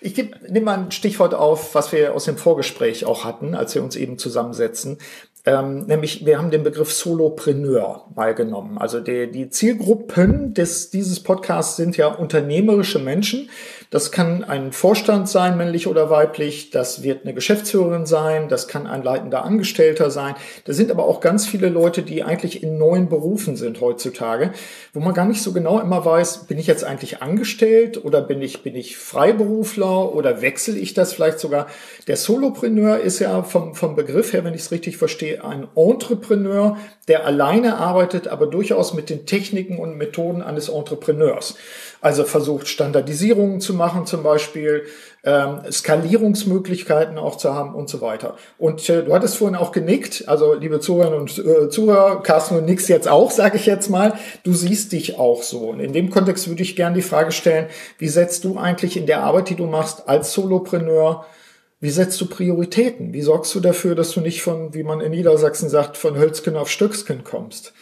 [0.00, 3.82] Ich nehme mal ein Stichwort auf, was wir aus dem Vorgespräch auch hatten, als wir
[3.82, 4.98] uns eben zusammensetzen.
[5.46, 8.78] Ähm, nämlich, wir haben den Begriff Solopreneur mal genommen.
[8.78, 13.50] Also die, die Zielgruppen des, dieses Podcasts sind ja unternehmerische Menschen,
[13.90, 16.70] das kann ein Vorstand sein, männlich oder weiblich.
[16.70, 18.48] Das wird eine Geschäftsführerin sein.
[18.48, 20.34] Das kann ein leitender Angestellter sein.
[20.64, 24.52] Da sind aber auch ganz viele Leute, die eigentlich in neuen Berufen sind heutzutage,
[24.92, 28.42] wo man gar nicht so genau immer weiß, bin ich jetzt eigentlich angestellt oder bin
[28.42, 31.66] ich, bin ich Freiberufler oder wechsle ich das vielleicht sogar?
[32.06, 36.76] Der Solopreneur ist ja vom, vom Begriff her, wenn ich es richtig verstehe, ein Entrepreneur,
[37.08, 41.56] der alleine arbeitet, aber durchaus mit den Techniken und Methoden eines Entrepreneurs.
[42.04, 44.82] Also versucht Standardisierungen zu machen zum Beispiel,
[45.24, 48.36] ähm, Skalierungsmöglichkeiten auch zu haben und so weiter.
[48.58, 52.66] Und äh, du hattest vorhin auch genickt, also liebe Zuhörerinnen und äh, Zuhörer, Carsten und
[52.66, 55.70] nix jetzt auch, sage ich jetzt mal, du siehst dich auch so.
[55.70, 59.06] Und in dem Kontext würde ich gerne die Frage stellen, wie setzt du eigentlich in
[59.06, 61.24] der Arbeit, die du machst als Solopreneur,
[61.80, 63.14] wie setzt du Prioritäten?
[63.14, 66.54] Wie sorgst du dafür, dass du nicht von, wie man in Niedersachsen sagt, von Hölzken
[66.56, 67.72] auf Stöcksken kommst?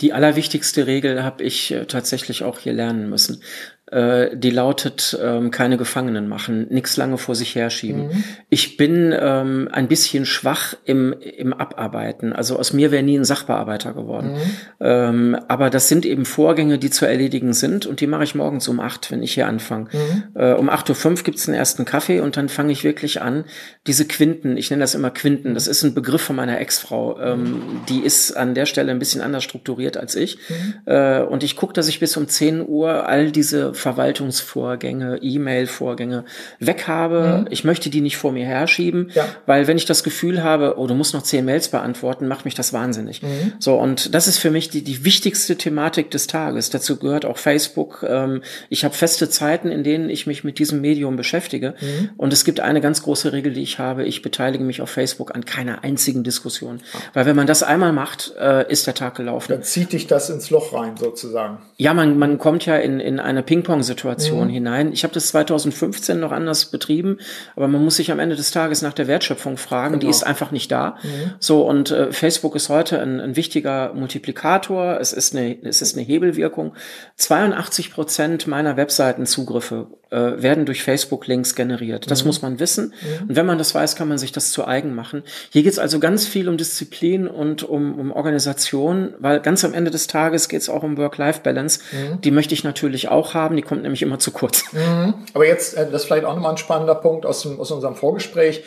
[0.00, 3.42] Die allerwichtigste Regel habe ich äh, tatsächlich auch hier lernen müssen
[3.90, 8.08] äh, die lautet, ähm, keine Gefangenen machen, nichts lange vor sich herschieben.
[8.08, 8.24] Mhm.
[8.50, 12.32] Ich bin ähm, ein bisschen schwach im, im Abarbeiten.
[12.32, 14.32] Also aus mir wäre nie ein Sachbearbeiter geworden.
[14.32, 14.40] Mhm.
[14.80, 18.68] Ähm, aber das sind eben Vorgänge, die zu erledigen sind und die mache ich morgens
[18.68, 19.88] um acht, wenn ich hier anfange.
[19.92, 20.24] Mhm.
[20.34, 23.44] Äh, um acht Uhr fünf gibt's den ersten Kaffee und dann fange ich wirklich an,
[23.86, 27.82] diese Quinten, ich nenne das immer Quinten, das ist ein Begriff von meiner Ex-Frau, ähm,
[27.88, 30.38] die ist an der Stelle ein bisschen anders strukturiert als ich.
[30.48, 30.74] Mhm.
[30.86, 36.24] Äh, und ich gucke, dass ich bis um zehn Uhr all diese Verwaltungsvorgänge, E-Mail-Vorgänge
[36.58, 37.42] weg habe.
[37.42, 37.46] Mhm.
[37.50, 39.24] Ich möchte die nicht vor mir herschieben, ja.
[39.46, 42.54] weil wenn ich das Gefühl habe, oh, du musst noch zehn Mails beantworten, macht mich
[42.54, 43.22] das wahnsinnig.
[43.22, 43.54] Mhm.
[43.58, 46.70] So, und das ist für mich die, die wichtigste Thematik des Tages.
[46.70, 48.04] Dazu gehört auch Facebook.
[48.08, 51.74] Ähm, ich habe feste Zeiten, in denen ich mich mit diesem Medium beschäftige.
[51.80, 52.10] Mhm.
[52.16, 54.04] Und es gibt eine ganz große Regel, die ich habe.
[54.04, 56.80] Ich beteilige mich auf Facebook an keiner einzigen Diskussion.
[56.92, 56.98] Ah.
[57.14, 59.52] Weil wenn man das einmal macht, äh, ist der Tag gelaufen.
[59.52, 61.58] Dann zieht dich das ins Loch rein, sozusagen.
[61.76, 64.52] Ja, man, man kommt ja in, in eine Ping-Pong Ping-Pong-Situation mhm.
[64.52, 64.92] hinein.
[64.92, 67.18] Ich habe das 2015 noch anders betrieben,
[67.54, 69.94] aber man muss sich am Ende des Tages nach der Wertschöpfung fragen.
[69.94, 70.00] Genau.
[70.00, 70.96] Die ist einfach nicht da.
[71.02, 71.32] Mhm.
[71.38, 74.98] So und äh, Facebook ist heute ein, ein, wichtiger Multiplikator.
[75.00, 76.74] Es ist eine, es ist eine Hebelwirkung.
[77.16, 82.10] 82 Prozent meiner Webseitenzugriffe äh, werden durch Facebook-Links generiert.
[82.10, 82.28] Das mhm.
[82.28, 82.94] muss man wissen.
[83.00, 83.28] Mhm.
[83.28, 85.22] Und wenn man das weiß, kann man sich das zu eigen machen.
[85.50, 89.74] Hier geht es also ganz viel um Disziplin und um, um Organisation, weil ganz am
[89.74, 91.80] Ende des Tages geht es auch um Work-Life-Balance.
[91.92, 92.20] Mhm.
[92.22, 93.56] Die möchte ich natürlich auch haben.
[93.56, 94.64] Die kommt nämlich immer zu kurz.
[94.72, 95.14] Mhm.
[95.34, 98.62] Aber jetzt, äh, das ist vielleicht auch nochmal ein spannender Punkt aus, aus unserem Vorgespräch.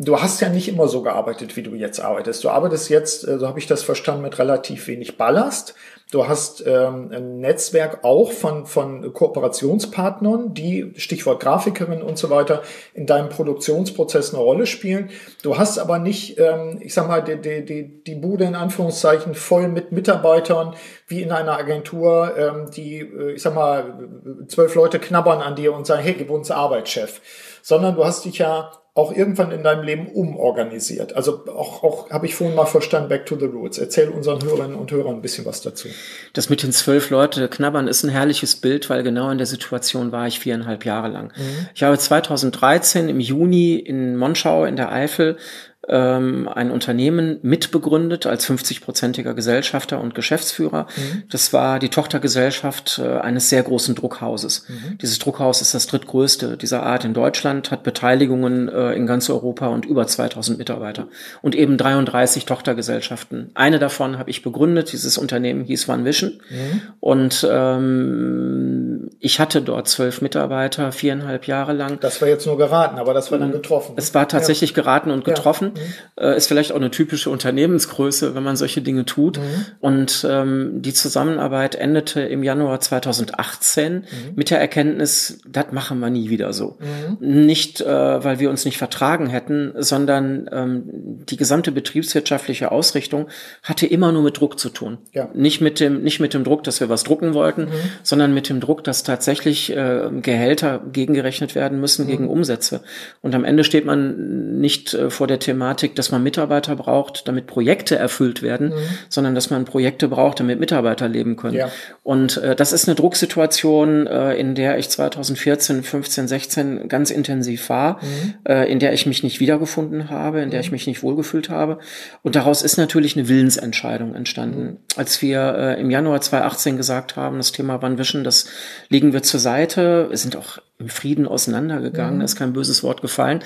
[0.00, 2.44] Du hast ja nicht immer so gearbeitet, wie du jetzt arbeitest.
[2.44, 5.74] Du arbeitest jetzt, äh, so habe ich das verstanden, mit relativ wenig Ballast.
[6.12, 12.62] Du hast ähm, ein Netzwerk auch von, von Kooperationspartnern, die, Stichwort Grafikerin und so weiter,
[12.94, 15.10] in deinem Produktionsprozess eine Rolle spielen.
[15.42, 19.34] Du hast aber nicht, ähm, ich sag mal, die, die, die, die Bude in Anführungszeichen
[19.34, 20.76] voll mit Mitarbeitern,
[21.08, 24.08] wie in einer Agentur, ähm, die, äh, ich sag mal,
[24.46, 27.20] zwölf Leute knabbern an dir und sagen, hey, gib uns Arbeit, Chef.
[27.62, 31.14] Sondern du hast dich ja auch irgendwann in deinem Leben umorganisiert.
[31.14, 33.78] Also auch, auch habe ich vorhin mal verstanden, back to the roots.
[33.78, 35.86] Erzähl unseren Hörerinnen und Hörern ein bisschen was dazu.
[36.32, 40.10] Das mit den zwölf Leute knabbern ist ein herrliches Bild, weil genau in der Situation
[40.10, 41.32] war ich viereinhalb Jahre lang.
[41.36, 41.68] Mhm.
[41.76, 45.36] Ich habe 2013 im Juni in Monschau in der Eifel
[45.86, 50.86] ähm, ein Unternehmen mitbegründet als 50-prozentiger Gesellschafter und Geschäftsführer.
[50.96, 51.22] Mhm.
[51.30, 54.66] Das war die Tochtergesellschaft äh, eines sehr großen Druckhauses.
[54.68, 54.98] Mhm.
[54.98, 59.68] Dieses Druckhaus ist das drittgrößte dieser Art in Deutschland, hat Beteiligungen äh, in ganz Europa
[59.68, 61.08] und über 2000 Mitarbeiter
[61.42, 63.50] und eben 33 Tochtergesellschaften.
[63.54, 64.92] Eine davon habe ich begründet.
[64.92, 66.82] Dieses Unternehmen hieß One Vision mhm.
[67.00, 68.77] und ähm,
[69.20, 71.98] ich hatte dort zwölf Mitarbeiter, viereinhalb Jahre lang.
[72.00, 73.94] Das war jetzt nur geraten, aber das war dann getroffen.
[73.96, 74.76] Es war tatsächlich ja.
[74.76, 75.72] geraten und getroffen.
[76.18, 76.30] Ja.
[76.30, 76.36] Mhm.
[76.36, 79.38] Ist vielleicht auch eine typische Unternehmensgröße, wenn man solche Dinge tut.
[79.38, 79.66] Mhm.
[79.80, 84.04] Und ähm, die Zusammenarbeit endete im Januar 2018 mhm.
[84.34, 86.78] mit der Erkenntnis, das machen wir nie wieder so.
[86.80, 87.46] Mhm.
[87.46, 90.82] Nicht, äh, weil wir uns nicht vertragen hätten, sondern ähm,
[91.28, 93.28] die gesamte betriebswirtschaftliche Ausrichtung
[93.62, 94.98] hatte immer nur mit Druck zu tun.
[95.12, 95.28] Ja.
[95.34, 97.72] Nicht mit dem, nicht mit dem Druck, dass wir was drucken wollten, mhm.
[98.02, 102.10] sondern mit dem Druck, dass tatsächlich äh, Gehälter gegengerechnet werden müssen mhm.
[102.10, 102.80] gegen Umsätze.
[103.20, 107.46] Und am Ende steht man nicht äh, vor der Thematik, dass man Mitarbeiter braucht, damit
[107.46, 108.74] Projekte erfüllt werden, mhm.
[109.10, 111.56] sondern dass man Projekte braucht, damit Mitarbeiter leben können.
[111.56, 111.70] Ja.
[112.02, 117.68] Und äh, das ist eine Drucksituation, äh, in der ich 2014, 15, 16 ganz intensiv
[117.68, 118.34] war, mhm.
[118.44, 120.76] äh, in der ich mich nicht wiedergefunden habe, in der ich mhm.
[120.76, 121.78] mich nicht wohlgefühlt habe.
[122.22, 124.62] Und daraus ist natürlich eine Willensentscheidung entstanden.
[124.62, 124.76] Mhm.
[124.96, 128.46] Als wir äh, im Januar 2018 gesagt haben, das Thema One Vision, das
[128.88, 132.24] legen wir zur Seite, sind auch im Frieden auseinandergegangen, mhm.
[132.24, 133.40] ist kein böses Wort gefallen.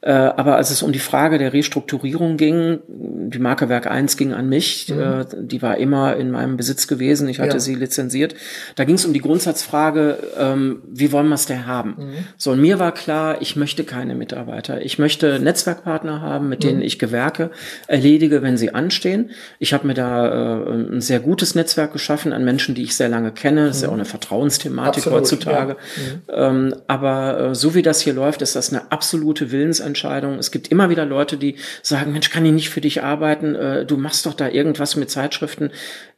[0.00, 4.32] Äh, aber als es um die Frage der Restrukturierung ging, die Marke Werk 1 ging
[4.32, 5.00] an mich, mhm.
[5.00, 7.60] äh, die war immer in meinem Besitz gewesen, ich hatte ja.
[7.60, 8.34] sie lizenziert.
[8.76, 11.96] Da ging es um die Grundsatzfrage, ähm, wie wollen wir es denn haben?
[11.98, 12.14] Mhm.
[12.38, 14.80] So, und mir war klar, ich möchte keine Mitarbeiter.
[14.80, 16.84] Ich möchte Netzwerkpartner haben, mit denen mhm.
[16.84, 17.50] ich Gewerke
[17.86, 19.30] erledige, wenn sie anstehen.
[19.58, 23.10] Ich habe mir da äh, ein sehr gutes Netzwerk geschaffen an Menschen, die ich sehr
[23.10, 23.66] lange kenne.
[23.66, 24.08] Das ist ja auch eine mhm.
[24.08, 25.76] Vertrauensthematik Absolut, heutzutage.
[26.28, 26.50] Ja.
[26.50, 26.70] Mhm.
[26.70, 30.38] Ähm, aber äh, so wie das hier läuft, ist das eine absolute Willensentscheidung.
[30.38, 33.54] Es gibt immer wieder Leute, die sagen, Mensch, kann ich nicht für dich arbeiten?
[33.54, 35.70] Äh, du machst doch da irgendwas mit Zeitschriften.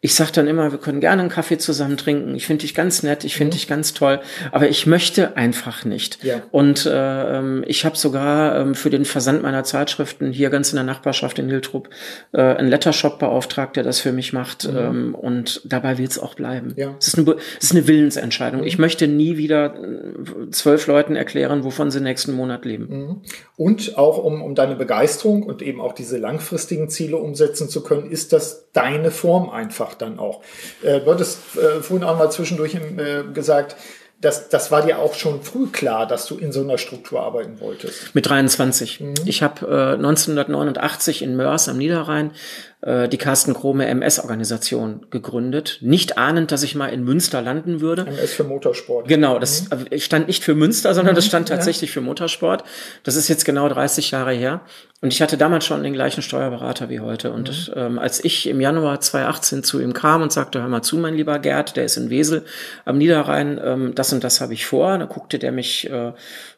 [0.03, 2.35] Ich sage dann immer, wir können gerne einen Kaffee zusammen trinken.
[2.35, 3.59] Ich finde dich ganz nett, ich finde mhm.
[3.59, 6.25] dich ganz toll, aber ich möchte einfach nicht.
[6.25, 6.41] Ja.
[6.51, 10.77] Und äh, ähm, ich habe sogar ähm, für den Versand meiner Zeitschriften hier ganz in
[10.77, 11.91] der Nachbarschaft in Hiltrup
[12.33, 14.67] äh, einen Lettershop beauftragt, der das für mich macht.
[14.67, 14.79] Mhm.
[14.79, 16.73] Ähm, und dabei wird es auch bleiben.
[16.77, 16.95] Ja.
[16.99, 18.63] Es, ist eine, es ist eine Willensentscheidung.
[18.63, 18.67] Mhm.
[18.67, 22.87] Ich möchte nie wieder äh, zwölf Leuten erklären, wovon sie nächsten Monat leben.
[22.89, 23.17] Mhm.
[23.59, 28.11] Und auch um, um deine Begeisterung und eben auch diese langfristigen Ziele umsetzen zu können,
[28.11, 30.43] ist das deine Form einfach einfach dann auch.
[30.83, 33.77] Äh, du hattest äh, vorhin auch mal zwischendurch äh, gesagt,
[34.21, 37.59] das, das war dir auch schon früh klar, dass du in so einer Struktur arbeiten
[37.59, 38.15] wolltest.
[38.15, 39.01] Mit 23.
[39.01, 39.15] Mhm.
[39.25, 42.33] Ich habe äh, 1989 in Mörs am Niederrhein
[42.83, 48.07] äh, die Carsten Krome MS-Organisation gegründet, nicht ahnend, dass ich mal in Münster landen würde.
[48.07, 49.07] MS für Motorsport.
[49.07, 49.99] Genau, das mhm.
[49.99, 51.29] stand nicht für Münster, sondern das mhm.
[51.29, 51.95] stand tatsächlich ja.
[51.95, 52.65] für Motorsport.
[53.03, 54.63] Das ist jetzt genau 30 Jahre her.
[55.03, 57.33] Und ich hatte damals schon den gleichen Steuerberater wie heute.
[57.33, 57.75] Und mhm.
[57.77, 61.15] ähm, als ich im Januar 2018 zu ihm kam und sagte, hör mal zu, mein
[61.15, 62.45] lieber Gerd, der ist in Wesel
[62.85, 66.13] am Niederrhein, ähm, das und das habe ich vor, da guckte der mich äh,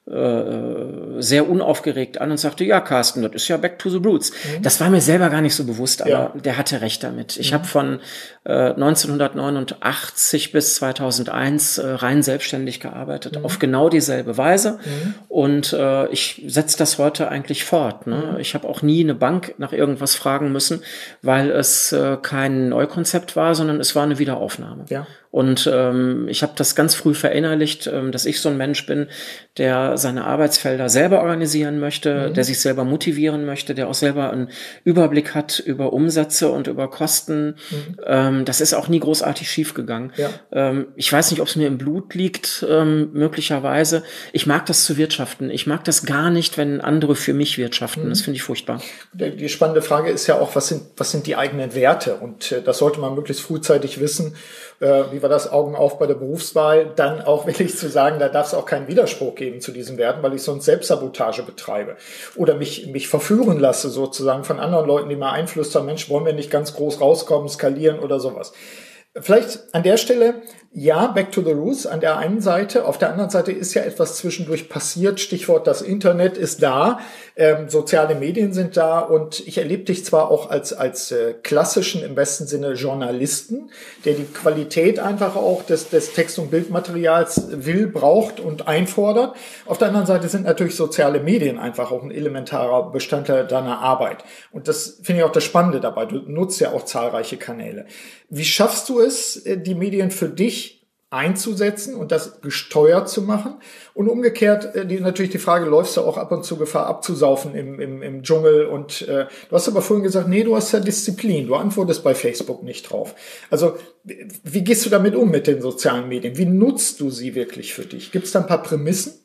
[0.05, 4.33] äh, sehr unaufgeregt an und sagte, ja, Carsten, das ist ja Back to the Roots.
[4.33, 4.63] Mhm.
[4.63, 6.33] Das war mir selber gar nicht so bewusst, aber ja.
[6.35, 7.37] der hatte recht damit.
[7.37, 7.55] Ich mhm.
[7.55, 8.01] habe von
[8.43, 13.45] äh, 1989 bis 2001 äh, rein selbstständig gearbeitet, mhm.
[13.45, 14.81] auf genau dieselbe Weise.
[14.85, 15.15] Mhm.
[15.29, 18.09] Und äh, ich setze das heute eigentlich fort.
[18.09, 18.33] Ne?
[18.33, 18.41] Mhm.
[18.41, 20.83] Ich habe auch nie eine Bank nach irgendwas fragen müssen,
[21.23, 24.85] weil es äh, kein Neukonzept war, sondern es war eine Wiederaufnahme.
[24.89, 25.07] Ja.
[25.33, 29.09] Und ähm, ich habe das ganz früh verinnerlicht, ähm, dass ich so ein Mensch bin,
[29.57, 32.35] der seine Arbeitsfelder selber organisieren möchte, mhm.
[32.35, 34.51] der sich selber motivieren möchte, der auch selber einen
[34.85, 37.57] Überblick hat über Umsätze und über Kosten.
[37.71, 37.97] Mhm.
[38.05, 40.13] Ähm, das ist auch nie großartig schiefgegangen.
[40.19, 40.29] Ja.
[40.53, 44.03] Ähm, ich weiß nicht, ob es mir im Blut liegt, ähm, möglicherweise.
[44.35, 45.49] Ich mag das zu wirtschaften.
[45.49, 48.05] Ich mag das gar nicht, wenn andere für mich wirtschaften.
[48.05, 48.11] Mhm.
[48.11, 48.83] Das finde ich furchtbar.
[49.15, 52.17] Die spannende Frage ist ja auch, was sind, was sind die eigenen Werte?
[52.17, 54.35] Und äh, das sollte man möglichst frühzeitig wissen
[54.83, 58.29] äh, wie war das Augen auf bei der Berufswahl, dann auch wirklich zu sagen, da
[58.29, 61.97] darf es auch keinen Widerspruch geben zu diesen Werten, weil ich sonst Selbstsabotage betreibe
[62.35, 66.27] oder mich, mich verführen lasse sozusagen von anderen Leuten, die mal Einfluss haben, Mensch, wollen
[66.27, 68.53] wir nicht ganz groß rauskommen, skalieren oder sowas.
[69.21, 70.43] Vielleicht an der Stelle
[70.75, 72.87] ja, back to the roots an der einen Seite.
[72.87, 75.21] Auf der anderen Seite ist ja etwas zwischendurch passiert.
[75.21, 76.99] Stichwort, das Internet ist da,
[77.37, 82.03] ähm, soziale Medien sind da und ich erlebe dich zwar auch als, als äh, klassischen,
[82.03, 83.71] im besten Sinne Journalisten,
[84.05, 89.35] der die Qualität einfach auch des, des Text- und Bildmaterials will, braucht und einfordert.
[89.67, 94.25] Auf der anderen Seite sind natürlich soziale Medien einfach auch ein elementarer Bestandteil deiner Arbeit.
[94.51, 96.07] Und das finde ich auch das Spannende dabei.
[96.07, 97.87] Du nutzt ja auch zahlreiche Kanäle.
[98.29, 100.82] Wie schaffst du es, äh, die Medien für dich
[101.13, 103.57] einzusetzen und das gesteuert zu machen.
[103.93, 107.55] Und umgekehrt äh, die, natürlich die Frage, läufst du auch ab und zu Gefahr abzusaufen
[107.55, 108.65] im, im, im Dschungel?
[108.65, 112.15] Und äh, du hast aber vorhin gesagt, nee, du hast ja Disziplin, du antwortest bei
[112.15, 113.15] Facebook nicht drauf.
[113.51, 116.39] Also wie gehst du damit um mit den sozialen Medien?
[116.39, 118.11] Wie nutzt du sie wirklich für dich?
[118.11, 119.22] Gibt es da ein paar Prämissen?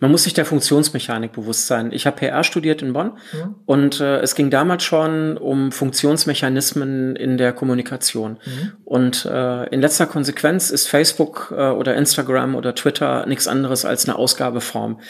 [0.00, 1.92] Man muss sich der Funktionsmechanik bewusst sein.
[1.92, 3.54] Ich habe PR studiert in Bonn mhm.
[3.66, 8.38] und äh, es ging damals schon um Funktionsmechanismen in der Kommunikation.
[8.44, 8.72] Mhm.
[8.84, 14.08] Und äh, in letzter Konsequenz ist Facebook äh, oder Instagram oder Twitter nichts anderes als
[14.08, 15.00] eine Ausgabeform.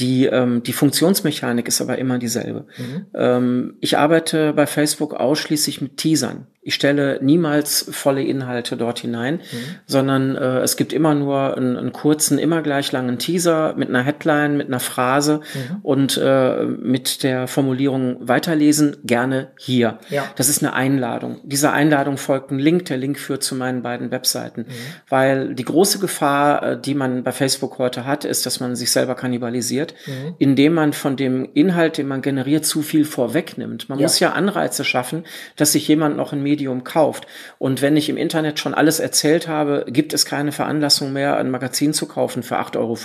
[0.00, 2.66] Die, ähm, die Funktionsmechanik ist aber immer dieselbe.
[2.76, 3.06] Mhm.
[3.14, 6.46] Ähm, ich arbeite bei Facebook ausschließlich mit Teasern.
[6.68, 9.40] Ich stelle niemals volle Inhalte dort hinein, mhm.
[9.86, 14.02] sondern äh, es gibt immer nur einen, einen, kurzen, immer gleich langen Teaser mit einer
[14.02, 15.76] Headline, mit einer Phrase mhm.
[15.82, 19.98] und äh, mit der Formulierung weiterlesen, gerne hier.
[20.10, 20.24] Ja.
[20.36, 21.40] Das ist eine Einladung.
[21.42, 22.84] Dieser Einladung folgt ein Link.
[22.84, 24.74] Der Link führt zu meinen beiden Webseiten, mhm.
[25.08, 28.90] weil die große Gefahr, äh, die man bei Facebook heute hat, ist, dass man sich
[28.90, 30.34] selber kannibalisiert wird, mhm.
[30.38, 33.88] indem man von dem Inhalt, den man generiert, zu viel vorwegnimmt.
[33.88, 34.04] Man ja.
[34.04, 35.24] muss ja Anreize schaffen,
[35.56, 37.26] dass sich jemand noch ein Medium kauft.
[37.58, 41.50] Und wenn ich im Internet schon alles erzählt habe, gibt es keine Veranlassung mehr, ein
[41.50, 42.96] Magazin zu kaufen für 8,50 Euro.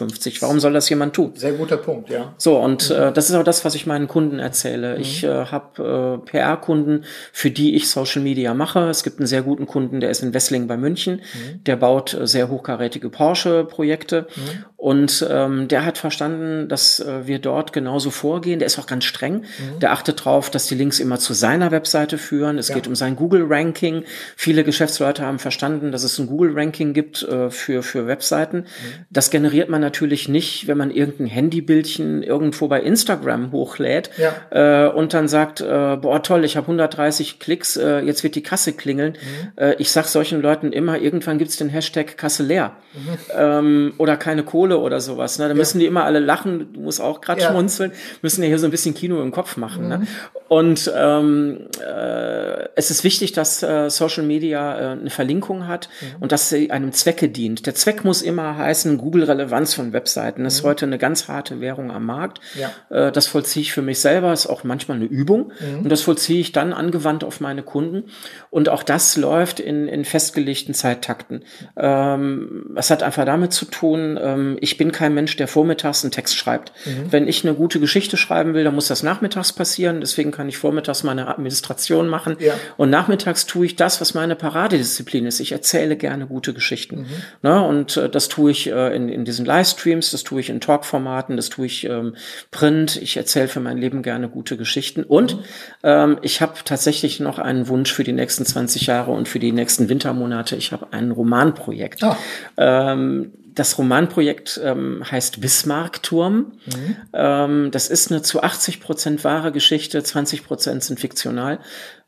[0.41, 1.31] Warum soll das jemand tun?
[1.35, 2.33] Sehr guter Punkt, ja.
[2.37, 2.95] So, und mhm.
[2.95, 4.95] äh, das ist auch das, was ich meinen Kunden erzähle.
[4.95, 5.01] Mhm.
[5.01, 8.89] Ich äh, habe äh, PR-Kunden, für die ich Social Media mache.
[8.89, 11.15] Es gibt einen sehr guten Kunden, der ist in Wessling bei München.
[11.15, 11.63] Mhm.
[11.63, 14.27] Der baut äh, sehr hochkarätige Porsche-Projekte.
[14.35, 14.65] Mhm.
[14.83, 18.59] Und ähm, der hat verstanden, dass äh, wir dort genauso vorgehen.
[18.59, 19.35] Der ist auch ganz streng.
[19.35, 19.79] Mhm.
[19.79, 22.57] Der achtet darauf, dass die Links immer zu seiner Webseite führen.
[22.57, 22.75] Es ja.
[22.75, 24.03] geht um sein Google-Ranking.
[24.35, 28.57] Viele Geschäftsleute haben verstanden, dass es ein Google-Ranking gibt äh, für, für Webseiten.
[28.57, 28.65] Mhm.
[29.09, 34.87] Das generiert man natürlich nicht, wenn man irgendein Handybildchen irgendwo bei Instagram hochlädt ja.
[34.87, 38.43] äh, und dann sagt, äh, boah toll, ich habe 130 Klicks, äh, jetzt wird die
[38.43, 39.13] Kasse klingeln.
[39.13, 39.63] Mhm.
[39.63, 43.17] Äh, ich sag solchen Leuten immer, irgendwann gibt's den Hashtag Kasse leer mhm.
[43.37, 45.39] ähm, oder keine Kohle Kohle oder sowas.
[45.39, 45.45] Ne?
[45.45, 45.55] Da ja.
[45.55, 47.49] müssen die immer alle lachen, du musst auch gerade ja.
[47.49, 49.87] schmunzeln, müssen ja hier so ein bisschen Kino im Kopf machen.
[49.87, 49.97] Ne?
[49.97, 50.03] Mhm.
[50.03, 50.07] Ne?
[50.53, 56.21] Und ähm, äh, es ist wichtig, dass äh, Social Media äh, eine Verlinkung hat mhm.
[56.21, 57.65] und dass sie einem Zwecke dient.
[57.65, 60.43] Der Zweck muss immer heißen, Google-Relevanz von Webseiten.
[60.43, 60.67] Das ist mhm.
[60.67, 62.39] heute eine ganz harte Währung am Markt.
[62.53, 62.71] Ja.
[62.95, 65.53] Äh, das vollziehe ich für mich selber, ist auch manchmal eine Übung.
[65.59, 65.83] Mhm.
[65.85, 68.11] Und das vollziehe ich dann angewandt auf meine Kunden.
[68.51, 71.43] Und auch das läuft in, in festgelegten Zeittakten.
[71.75, 76.11] Ähm, es hat einfach damit zu tun, ähm, ich bin kein Mensch, der vormittags einen
[76.11, 76.71] Text schreibt.
[76.85, 77.11] Mhm.
[77.11, 80.01] Wenn ich eine gute Geschichte schreiben will, dann muss das nachmittags passieren.
[80.01, 82.35] Deswegen kann ich vormittags meine Administration machen.
[82.39, 82.53] Ja.
[82.77, 85.39] Und nachmittags tue ich das, was meine Paradedisziplin ist.
[85.39, 87.01] Ich erzähle gerne gute Geschichten.
[87.01, 87.07] Mhm.
[87.41, 90.59] Na, und äh, das tue ich äh, in, in diesen Livestreams, das tue ich in
[90.59, 92.15] Talkformaten, das tue ich ähm,
[92.51, 92.97] Print.
[93.01, 95.03] Ich erzähle für mein Leben gerne gute Geschichten.
[95.03, 95.43] Und mhm.
[95.83, 99.51] ähm, ich habe tatsächlich noch einen Wunsch für die nächsten 20 Jahre und für die
[99.51, 100.55] nächsten Wintermonate.
[100.55, 102.03] Ich habe ein Romanprojekt.
[102.03, 102.17] Ah.
[102.57, 106.53] Ähm, das Romanprojekt ähm, heißt Bismarck-Turm.
[106.65, 106.95] Mhm.
[107.13, 111.59] Ähm, das ist eine zu 80 Prozent wahre Geschichte, 20 Prozent sind fiktional.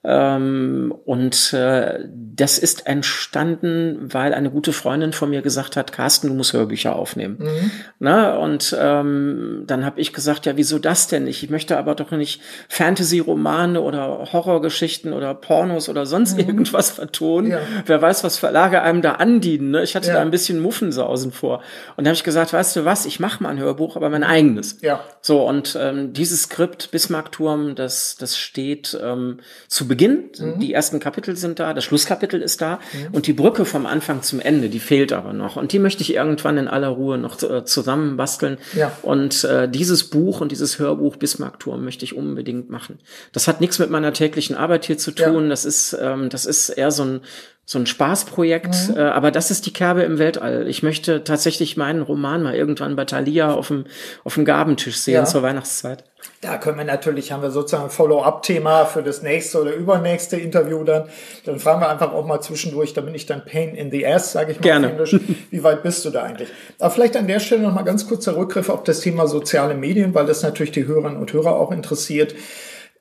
[0.08, 2.00] Ähm, und äh,
[2.36, 6.96] das ist entstanden, weil eine gute Freundin von mir gesagt hat, Carsten, du musst Hörbücher
[6.96, 7.38] aufnehmen.
[7.40, 7.72] Mhm.
[8.00, 11.42] Na, und ähm, dann habe ich gesagt, ja, wieso das denn nicht?
[11.44, 16.48] Ich möchte aber doch nicht Fantasy-Romane oder Horrorgeschichten oder Pornos oder sonst mhm.
[16.48, 17.52] irgendwas vertonen.
[17.52, 17.60] Ja.
[17.86, 19.72] Wer weiß, was Verlage einem da andienen.
[19.72, 19.84] Ne?
[19.84, 20.16] Ich hatte ja.
[20.16, 21.62] da ein bisschen Muffensausen vor.
[21.96, 24.24] Und da habe ich gesagt, weißt du was, ich mache mal ein Hörbuch, aber mein
[24.24, 24.78] eigenes.
[24.82, 25.04] Ja.
[25.22, 29.95] So, und ähm, dieses Skript, Bismarck-Turm, das, das steht ähm, zu Beginn,
[30.40, 30.60] mhm.
[30.60, 33.14] die ersten Kapitel sind da, das Schlusskapitel ist da mhm.
[33.14, 35.56] und die Brücke vom Anfang zum Ende, die fehlt aber noch.
[35.56, 38.58] Und die möchte ich irgendwann in aller Ruhe noch äh, zusammenbasteln.
[38.74, 38.92] Ja.
[39.02, 43.00] Und äh, dieses Buch und dieses Hörbuch Bismarck-Turm möchte ich unbedingt machen.
[43.32, 45.44] Das hat nichts mit meiner täglichen Arbeit hier zu tun.
[45.44, 45.50] Ja.
[45.50, 47.22] Das ist, ähm, das ist eher so ein
[47.68, 48.98] so ein Spaßprojekt, mhm.
[48.98, 50.68] äh, aber das ist die Kerbe im Weltall.
[50.68, 53.86] Ich möchte tatsächlich meinen Roman mal irgendwann bei Thalia auf dem,
[54.24, 55.26] auf dem Gabentisch sehen ja.
[55.26, 56.04] zur Weihnachtszeit.
[56.42, 60.84] Da können wir natürlich, haben wir sozusagen ein Follow-up-Thema für das nächste oder übernächste Interview
[60.84, 61.10] dann.
[61.46, 64.32] Dann fragen wir einfach auch mal zwischendurch, da bin ich dann Pain in the Ass,
[64.32, 64.92] sage ich mal Gerne.
[64.92, 65.16] Englisch.
[65.50, 66.50] Wie weit bist du da eigentlich?
[66.80, 70.14] Aber vielleicht an der Stelle noch mal ganz kurzer Rückgriff auf das Thema soziale Medien,
[70.14, 72.36] weil das natürlich die Hörerinnen und Hörer auch interessiert.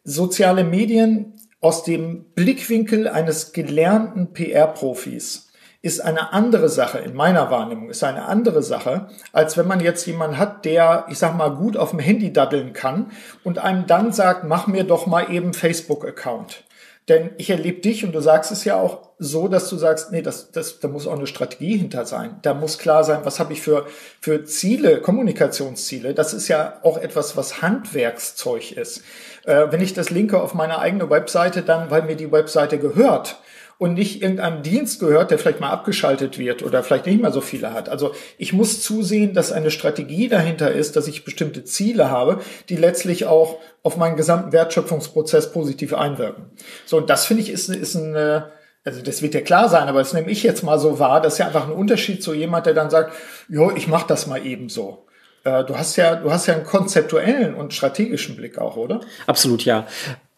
[0.04, 5.50] Soziale Medien aus dem Blickwinkel eines gelernten PR-Profis
[5.80, 10.04] ist eine andere Sache, in meiner Wahrnehmung, ist eine andere Sache, als wenn man jetzt
[10.06, 13.12] jemanden hat, der, ich sag mal, gut auf dem Handy daddeln kann
[13.44, 16.64] und einem dann sagt, mach mir doch mal eben Facebook-Account.
[17.08, 20.22] Denn ich erlebe dich und du sagst es ja auch so, dass du sagst, nee,
[20.22, 22.38] das, das, da muss auch eine Strategie hinter sein.
[22.40, 23.86] Da muss klar sein, was habe ich für,
[24.20, 26.14] für Ziele, Kommunikationsziele.
[26.14, 29.02] Das ist ja auch etwas, was Handwerkszeug ist.
[29.44, 33.38] Äh, wenn ich das linke auf meine eigene Webseite, dann, weil mir die Webseite gehört,
[33.84, 37.42] und nicht irgendeinem Dienst gehört, der vielleicht mal abgeschaltet wird oder vielleicht nicht mehr so
[37.42, 37.90] viele hat.
[37.90, 42.76] Also ich muss zusehen, dass eine Strategie dahinter ist, dass ich bestimmte Ziele habe, die
[42.76, 46.46] letztlich auch auf meinen gesamten Wertschöpfungsprozess positiv einwirken.
[46.86, 48.16] So, und das finde ich ist, ist ein,
[48.86, 51.34] also das wird ja klar sein, aber das nehme ich jetzt mal so wahr, das
[51.34, 53.12] ist ja einfach ein Unterschied zu jemand, der dann sagt,
[53.50, 55.04] jo, ich mache das mal eben so.
[55.44, 59.00] Äh, du hast ja, du hast ja einen konzeptuellen und strategischen Blick auch, oder?
[59.26, 59.86] Absolut, ja.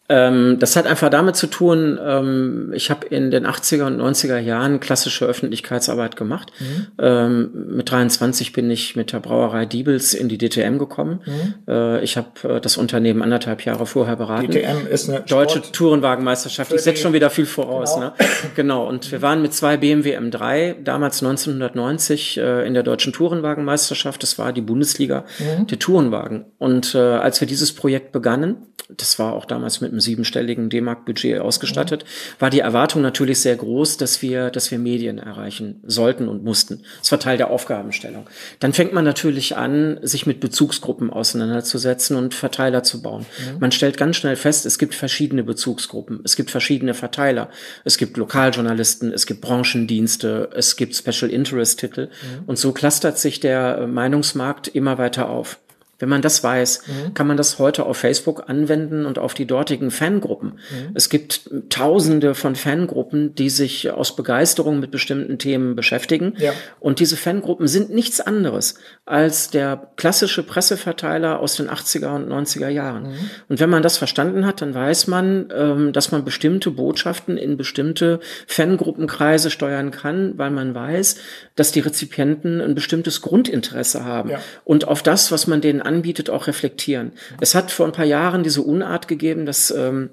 [0.08, 4.38] Ähm, das hat einfach damit zu tun, ähm, ich habe in den 80er und 90er
[4.38, 6.52] Jahren klassische Öffentlichkeitsarbeit gemacht.
[6.60, 6.86] Mhm.
[6.98, 11.20] Ähm, mit 23 bin ich mit der Brauerei Diebels in die DTM gekommen.
[11.24, 11.54] Mhm.
[11.68, 14.50] Äh, ich habe äh, das Unternehmen anderthalb Jahre vorher beraten.
[14.50, 16.72] DTM ist eine Deutsche Sport Tourenwagenmeisterschaft.
[16.72, 17.94] Ich setze schon wieder viel voraus.
[17.94, 18.06] Genau.
[18.06, 18.12] Ne?
[18.54, 18.88] genau.
[18.88, 24.22] Und wir waren mit zwei BMW M3 damals 1990 äh, in der Deutschen Tourenwagenmeisterschaft.
[24.22, 25.66] Das war die Bundesliga mhm.
[25.66, 26.44] der Tourenwagen.
[26.58, 28.56] Und äh, als wir dieses Projekt begannen,
[28.88, 32.40] das war auch damals mit einem siebenstelligen D-Mark-Budget ausgestattet, mhm.
[32.40, 36.82] war die Erwartung natürlich sehr groß, dass wir, dass wir Medien erreichen sollten und mussten.
[36.98, 38.26] Das war Teil der Aufgabenstellung.
[38.60, 43.24] Dann fängt man natürlich an, sich mit Bezugsgruppen auseinanderzusetzen und Verteiler zu bauen.
[43.38, 43.60] Mhm.
[43.60, 47.48] Man stellt ganz schnell fest, es gibt verschiedene Bezugsgruppen, es gibt verschiedene Verteiler,
[47.84, 52.44] es gibt Lokaljournalisten, es gibt Branchendienste, es gibt Special Interest Titel mhm.
[52.46, 55.58] und so clustert sich der Meinungsmarkt immer weiter auf.
[55.98, 57.14] Wenn man das weiß, mhm.
[57.14, 60.58] kann man das heute auf Facebook anwenden und auf die dortigen Fangruppen.
[60.70, 60.90] Mhm.
[60.94, 66.34] Es gibt tausende von Fangruppen, die sich aus Begeisterung mit bestimmten Themen beschäftigen.
[66.38, 66.52] Ja.
[66.80, 68.74] Und diese Fangruppen sind nichts anderes
[69.06, 73.04] als der klassische Presseverteiler aus den 80er und 90er Jahren.
[73.04, 73.30] Mhm.
[73.48, 77.56] Und wenn man das verstanden hat, dann weiß man, ähm, dass man bestimmte Botschaften in
[77.56, 81.16] bestimmte Fangruppenkreise steuern kann, weil man weiß,
[81.54, 84.30] dass die Rezipienten ein bestimmtes Grundinteresse haben.
[84.30, 84.40] Ja.
[84.64, 87.12] Und auf das, was man denen anbietet, auch reflektieren.
[87.40, 90.10] Es hat vor ein paar Jahren diese Unart gegeben, dass ähm,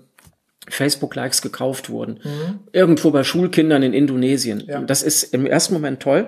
[0.69, 2.19] Facebook-Likes gekauft wurden.
[2.23, 2.59] Mhm.
[2.71, 4.63] Irgendwo bei Schulkindern in Indonesien.
[4.67, 4.81] Ja.
[4.81, 6.27] Das ist im ersten Moment toll.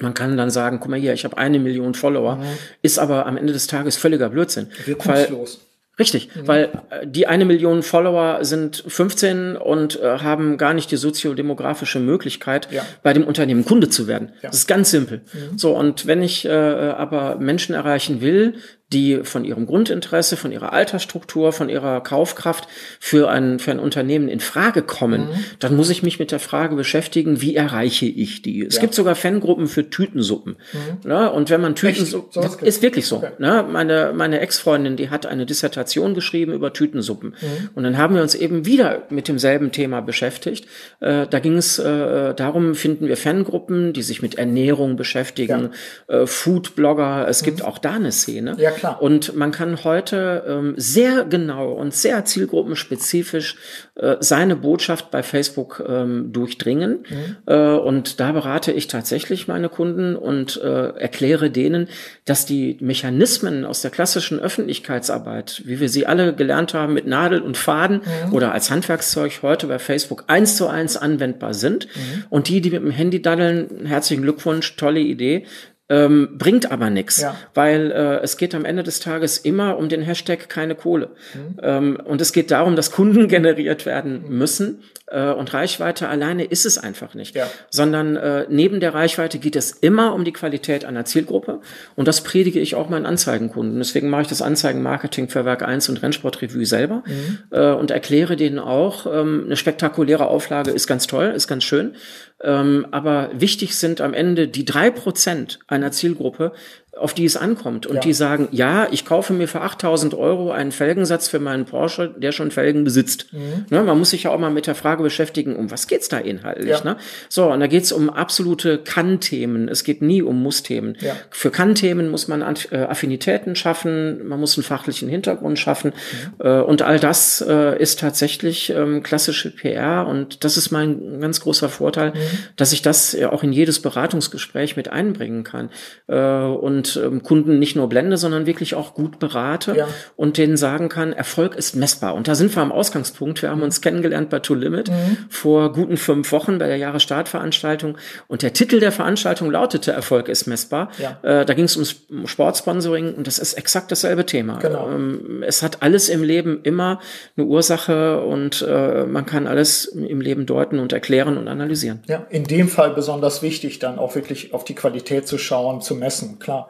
[0.00, 2.44] Man kann dann sagen, guck mal hier, ich habe eine Million Follower, mhm.
[2.80, 4.68] ist aber am Ende des Tages völliger Blödsinn.
[4.86, 5.60] Wirkungslos.
[5.98, 6.48] Richtig, mhm.
[6.48, 12.00] weil äh, die eine Million Follower sind 15 und äh, haben gar nicht die soziodemografische
[12.00, 12.82] Möglichkeit, ja.
[13.02, 14.32] bei dem Unternehmen Kunde zu werden.
[14.42, 14.48] Ja.
[14.48, 15.20] Das ist ganz simpel.
[15.32, 15.58] Mhm.
[15.58, 18.54] So, und wenn ich äh, aber Menschen erreichen will,
[18.92, 22.68] die von ihrem Grundinteresse, von ihrer Altersstruktur, von ihrer Kaufkraft
[23.00, 25.44] für ein, für ein Unternehmen in Frage kommen, mhm.
[25.58, 28.64] dann muss ich mich mit der Frage beschäftigen, wie erreiche ich die?
[28.64, 28.82] Es ja.
[28.82, 30.56] gibt sogar Fangruppen für Tütensuppen.
[30.72, 31.08] Mhm.
[31.08, 31.30] Ne?
[31.30, 33.16] Und wenn man Tütensuppen, so ist wirklich so.
[33.16, 33.30] Okay.
[33.38, 33.64] Ne?
[33.70, 37.30] Meine, meine Ex-Freundin, die hat eine Dissertation geschrieben über Tütensuppen.
[37.30, 37.70] Mhm.
[37.74, 40.66] Und dann haben wir uns eben wieder mit demselben Thema beschäftigt.
[41.00, 45.70] Äh, da ging es äh, darum, finden wir Fangruppen, die sich mit Ernährung beschäftigen,
[46.08, 46.22] ja.
[46.22, 47.64] äh, Foodblogger, es gibt mhm.
[47.64, 48.56] auch da eine Szene.
[48.58, 49.00] Ja, klar.
[49.00, 53.56] Und man kann heute ähm, sehr genau und sehr zielgruppenspezifisch
[53.94, 57.04] äh, seine Botschaft bei Facebook ähm, durchdringen.
[57.08, 57.36] Mhm.
[57.46, 61.88] Äh, und da berate ich tatsächlich meine Kunden und äh, erkläre denen,
[62.24, 67.40] dass die Mechanismen aus der klassischen Öffentlichkeitsarbeit, wie wir sie alle gelernt haben, mit Nadel
[67.40, 68.32] und Faden mhm.
[68.32, 71.86] oder als Handwerkszeug heute bei Facebook eins zu eins anwendbar sind.
[71.86, 72.24] Mhm.
[72.30, 75.46] Und die, die mit dem Handy daddeln, herzlichen Glückwunsch, tolle Idee
[75.92, 77.36] ähm, bringt aber nichts, ja.
[77.52, 81.10] weil äh, es geht am Ende des Tages immer um den Hashtag keine Kohle.
[81.34, 81.58] Mhm.
[81.62, 86.64] Ähm, und es geht darum, dass Kunden generiert werden müssen äh, und Reichweite alleine ist
[86.64, 87.46] es einfach nicht, ja.
[87.68, 91.60] sondern äh, neben der Reichweite geht es immer um die Qualität einer Zielgruppe
[91.94, 93.78] und das predige ich auch meinen Anzeigenkunden.
[93.78, 97.38] Deswegen mache ich das Anzeigenmarketing für Werk 1 und Rennsportrevue selber mhm.
[97.50, 101.94] äh, und erkläre denen auch, ähm, eine spektakuläre Auflage ist ganz toll, ist ganz schön,
[102.42, 106.52] aber wichtig sind am Ende die drei Prozent einer Zielgruppe,
[106.94, 107.86] auf die es ankommt.
[107.86, 108.00] Und ja.
[108.02, 112.32] die sagen, ja, ich kaufe mir für 8000 Euro einen Felgensatz für meinen Porsche, der
[112.32, 113.32] schon Felgen besitzt.
[113.32, 113.64] Mhm.
[113.70, 116.18] Ne, man muss sich ja auch mal mit der Frage beschäftigen, um was geht's da
[116.18, 116.68] inhaltlich.
[116.68, 116.84] Ja.
[116.84, 116.96] Ne?
[117.30, 119.68] So, und da geht's um absolute Kann-Themen.
[119.68, 120.98] Es geht nie um Muss-Themen.
[121.00, 121.16] Ja.
[121.30, 125.92] Für Kann-Themen muss man äh, Affinitäten schaffen, man muss einen fachlichen Hintergrund schaffen.
[126.38, 126.46] Mhm.
[126.46, 130.06] Äh, und all das äh, ist tatsächlich ähm, klassische PR.
[130.06, 132.18] Und das ist mein ganz großer Vorteil, mhm.
[132.56, 135.70] dass ich das ja auch in jedes Beratungsgespräch mit einbringen kann.
[136.06, 139.88] Und und ähm, Kunden nicht nur blende, sondern wirklich auch gut berate ja.
[140.16, 142.14] und denen sagen kann, Erfolg ist messbar.
[142.14, 143.40] Und da sind wir am Ausgangspunkt.
[143.42, 145.16] Wir haben uns kennengelernt bei To Limit mhm.
[145.28, 147.96] vor guten fünf Wochen bei der Jahresstartveranstaltung.
[148.26, 150.90] Und der Titel der Veranstaltung lautete Erfolg ist messbar.
[150.98, 151.18] Ja.
[151.22, 151.96] Äh, da ging es ums
[152.30, 154.58] Sportsponsoring und das ist exakt dasselbe Thema.
[154.58, 154.90] Genau.
[154.90, 157.00] Ähm, es hat alles im Leben immer
[157.36, 162.02] eine Ursache und äh, man kann alles im Leben deuten und erklären und analysieren.
[162.08, 165.94] Ja, in dem Fall besonders wichtig, dann auch wirklich auf die Qualität zu schauen, zu
[165.94, 166.40] messen.
[166.40, 166.68] Klar.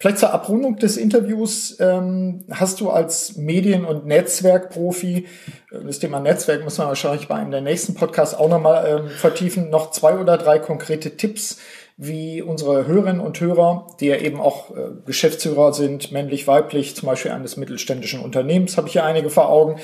[0.00, 5.26] Vielleicht zur Abrundung des Interviews ähm, hast du als Medien- und Netzwerkprofi,
[5.70, 9.08] äh, das Thema Netzwerk muss man wahrscheinlich bei einem der nächsten Podcasts auch nochmal ähm,
[9.10, 11.58] vertiefen, noch zwei oder drei konkrete Tipps,
[11.98, 17.06] wie unsere Hörerinnen und Hörer, die ja eben auch äh, Geschäftsführer sind, männlich, weiblich, zum
[17.06, 19.76] Beispiel eines mittelständischen Unternehmens, habe ich hier einige vor Augen,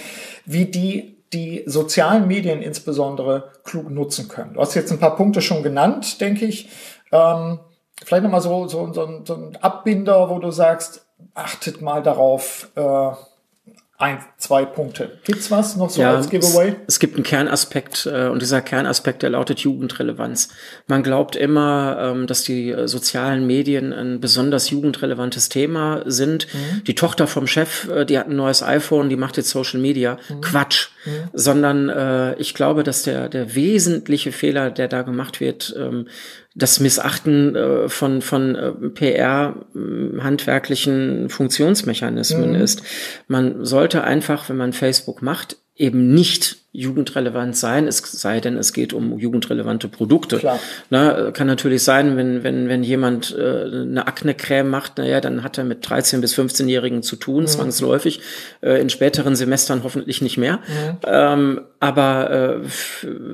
[0.47, 4.55] wie die die sozialen Medien insbesondere klug nutzen können.
[4.55, 6.71] Du hast jetzt ein paar Punkte schon genannt, denke ich.
[7.13, 7.59] Ähm,
[8.05, 12.69] vielleicht nochmal so, so, so, ein, so ein Abbinder, wo du sagst, achtet mal darauf,
[12.75, 13.11] äh,
[13.99, 15.19] ein, zwei Punkte.
[15.25, 16.77] Gibt's was noch so ja, als Giveaway?
[16.87, 20.51] Es, es, gibt einen Kernaspekt äh, und dieser Kernaspekt, der lautet Jugendrelevanz.
[20.87, 26.47] Man glaubt immer, ähm, dass die äh, sozialen Medien ein besonders jugendrelevantes Thema sind.
[26.53, 26.85] Mhm.
[26.85, 30.19] Die Tochter vom Chef, äh, die hat ein neues iPhone, die macht jetzt Social Media.
[30.29, 30.41] Mhm.
[30.43, 30.89] Quatsch.
[31.07, 31.11] Mhm.
[31.33, 36.09] Sondern äh, ich glaube, dass der, der wesentliche Fehler, der da gemacht wird, ähm,
[36.57, 42.57] das Missachten äh, von, von äh, PR-handwerklichen Funktionsmechanismen mhm.
[42.57, 42.83] ist.
[43.29, 48.73] Man sollte einfach, wenn man Facebook macht, eben nicht jugendrelevant sein, es sei denn, es
[48.73, 50.39] geht um jugendrelevante Produkte.
[50.39, 50.61] Klar.
[50.91, 55.59] Na, kann natürlich sein, wenn, wenn, wenn jemand äh, eine Akne-Creme macht, naja, dann hat
[55.59, 57.47] er mit 13- bis 15-Jährigen zu tun, mhm.
[57.47, 58.21] zwangsläufig,
[58.61, 60.57] äh, in späteren Semestern hoffentlich nicht mehr.
[60.57, 60.99] Mhm.
[61.07, 62.69] Ähm, aber äh,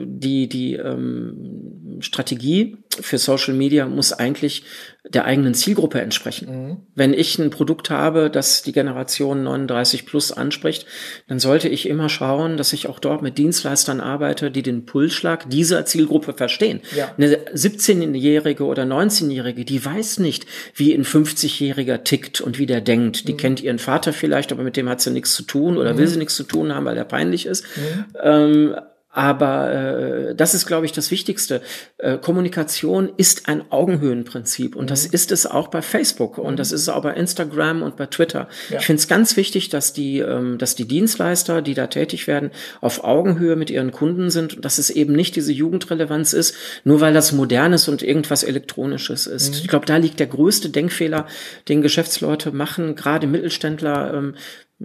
[0.05, 4.65] die, die ähm, Strategie für Social Media muss eigentlich
[5.09, 6.69] der eigenen Zielgruppe entsprechen.
[6.69, 6.77] Mhm.
[6.95, 10.87] Wenn ich ein Produkt habe, das die Generation 39 plus anspricht,
[11.29, 15.49] dann sollte ich immer schauen, dass ich auch dort mit Dienstleistern arbeite, die den Pulsschlag
[15.51, 16.81] dieser Zielgruppe verstehen.
[16.97, 17.15] Ja.
[17.17, 23.29] Eine 17-Jährige oder 19-Jährige, die weiß nicht, wie ein 50-Jähriger tickt und wie der denkt.
[23.29, 23.39] Die mhm.
[23.39, 25.99] kennt ihren Vater vielleicht, aber mit dem hat sie nichts zu tun oder mhm.
[25.99, 27.65] will sie nichts zu tun haben, weil er peinlich ist.
[27.77, 28.05] Mhm.
[28.23, 28.75] Ähm,
[29.15, 31.61] aber äh, das ist, glaube ich, das Wichtigste.
[31.99, 34.89] Äh, Kommunikation ist ein Augenhöhenprinzip und mhm.
[34.89, 36.57] das ist es auch bei Facebook und mhm.
[36.57, 38.49] das ist es auch bei Instagram und bei Twitter.
[38.71, 38.79] Ja.
[38.79, 42.53] Ich finde es ganz wichtig, dass die, ähm, dass die Dienstleister, die da tätig werden,
[42.81, 46.55] auf Augenhöhe mit ihren Kunden sind und dass es eben nicht diese Jugendrelevanz ist,
[46.85, 49.51] nur weil das modernes und irgendwas Elektronisches ist.
[49.51, 49.61] Mhm.
[49.61, 51.27] Ich glaube, da liegt der größte Denkfehler,
[51.69, 54.15] den Geschäftsleute machen, gerade Mittelständler.
[54.15, 54.35] Ähm,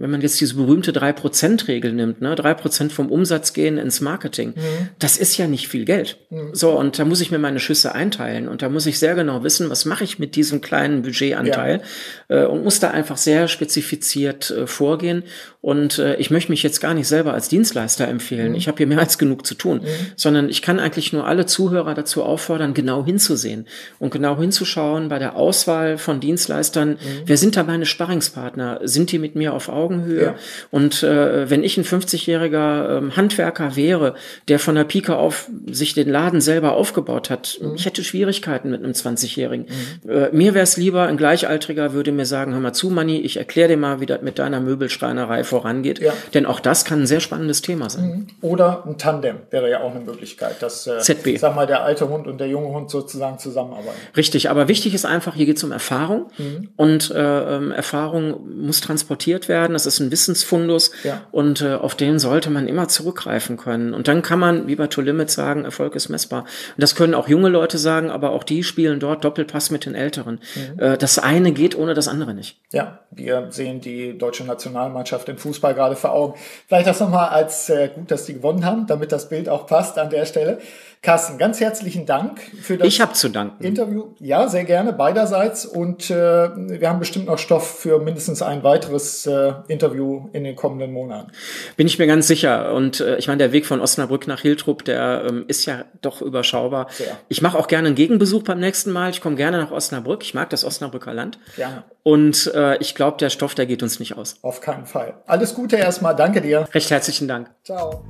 [0.00, 4.88] wenn man jetzt diese berühmte 3%-Regel nimmt, ne, 3% vom Umsatz gehen ins Marketing, mhm.
[4.98, 6.18] das ist ja nicht viel Geld.
[6.30, 6.54] Mhm.
[6.54, 9.42] So, und da muss ich mir meine Schüsse einteilen und da muss ich sehr genau
[9.42, 11.82] wissen, was mache ich mit diesem kleinen Budgetanteil
[12.28, 12.44] ja.
[12.44, 15.24] äh, und muss da einfach sehr spezifiziert äh, vorgehen.
[15.68, 18.50] Und äh, ich möchte mich jetzt gar nicht selber als Dienstleister empfehlen.
[18.50, 18.54] Mhm.
[18.54, 19.88] Ich habe hier mehr als genug zu tun, mhm.
[20.16, 23.66] sondern ich kann eigentlich nur alle Zuhörer dazu auffordern, genau hinzusehen
[23.98, 26.96] und genau hinzuschauen bei der Auswahl von Dienstleistern, mhm.
[27.26, 28.80] wer sind da meine Sparringspartner?
[28.84, 30.22] Sind die mit mir auf Augen Augenhöhe.
[30.22, 30.34] Ja.
[30.70, 34.14] Und äh, wenn ich ein 50-jähriger ähm, Handwerker wäre,
[34.48, 37.74] der von der Pike auf sich den Laden selber aufgebaut hat, mhm.
[37.74, 39.66] ich hätte Schwierigkeiten mit einem 20-Jährigen.
[40.04, 40.10] Mhm.
[40.10, 43.36] Äh, mir wäre es lieber, ein Gleichaltriger würde mir sagen, hör mal zu, Manni, ich
[43.36, 45.98] erkläre dir mal, wie das mit deiner Möbelschreinerei vorangeht.
[46.00, 46.12] Ja.
[46.34, 48.04] Denn auch das kann ein sehr spannendes Thema sein.
[48.04, 48.26] Mhm.
[48.42, 51.38] Oder ein Tandem wäre ja auch eine Möglichkeit, dass äh, ZB.
[51.38, 53.96] sag mal, der alte Hund und der junge Hund sozusagen zusammenarbeiten.
[54.16, 56.68] Richtig, aber wichtig ist einfach, hier geht es um Erfahrung mhm.
[56.76, 61.22] und äh, ähm, Erfahrung muss transportiert werden das ist ein Wissensfundus ja.
[61.30, 63.94] und äh, auf den sollte man immer zurückgreifen können.
[63.94, 66.40] Und dann kann man, wie bei To Limit sagen, Erfolg ist messbar.
[66.40, 69.94] Und das können auch junge Leute sagen, aber auch die spielen dort Doppelpass mit den
[69.94, 70.40] Älteren.
[70.56, 70.80] Mhm.
[70.80, 72.58] Äh, das eine geht ohne das andere nicht.
[72.72, 76.38] Ja, wir sehen die deutsche Nationalmannschaft im Fußball gerade vor Augen.
[76.66, 79.98] Vielleicht das nochmal als äh, gut, dass die gewonnen haben, damit das Bild auch passt
[79.98, 80.58] an der Stelle.
[81.00, 83.62] Carsten, ganz herzlichen Dank für das ich zu danken.
[83.62, 84.14] Interview.
[84.18, 85.64] Ja, sehr gerne beiderseits.
[85.64, 90.56] Und äh, wir haben bestimmt noch Stoff für mindestens ein weiteres äh, Interview in den
[90.56, 91.30] kommenden Monaten.
[91.76, 92.74] Bin ich mir ganz sicher.
[92.74, 96.20] Und äh, ich meine, der Weg von Osnabrück nach Hiltrup, der ähm, ist ja doch
[96.20, 96.88] überschaubar.
[96.90, 97.16] Sehr.
[97.28, 99.10] Ich mache auch gerne einen Gegenbesuch beim nächsten Mal.
[99.10, 100.24] Ich komme gerne nach Osnabrück.
[100.24, 101.38] Ich mag das Osnabrücker Land.
[101.56, 101.84] Ja.
[102.02, 104.36] Und äh, ich glaube, der Stoff, der geht uns nicht aus.
[104.42, 105.14] Auf keinen Fall.
[105.26, 106.16] Alles Gute erstmal.
[106.16, 106.68] Danke dir.
[106.72, 107.50] Recht herzlichen Dank.
[107.62, 108.02] Ciao.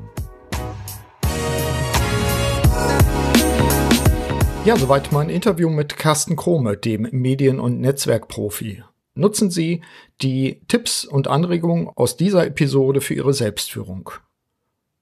[4.64, 8.82] Ja, soweit mein Interview mit Carsten Krome, dem Medien- und Netzwerkprofi.
[9.14, 9.82] Nutzen Sie
[10.20, 14.10] die Tipps und Anregungen aus dieser Episode für Ihre Selbstführung.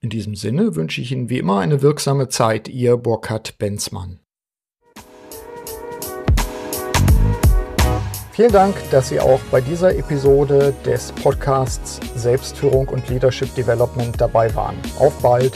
[0.00, 4.20] In diesem Sinne wünsche ich Ihnen wie immer eine wirksame Zeit, Ihr Burkhard Benzmann.
[8.32, 14.54] Vielen Dank, dass Sie auch bei dieser Episode des Podcasts Selbstführung und Leadership Development dabei
[14.54, 14.76] waren.
[14.98, 15.52] Auf bald!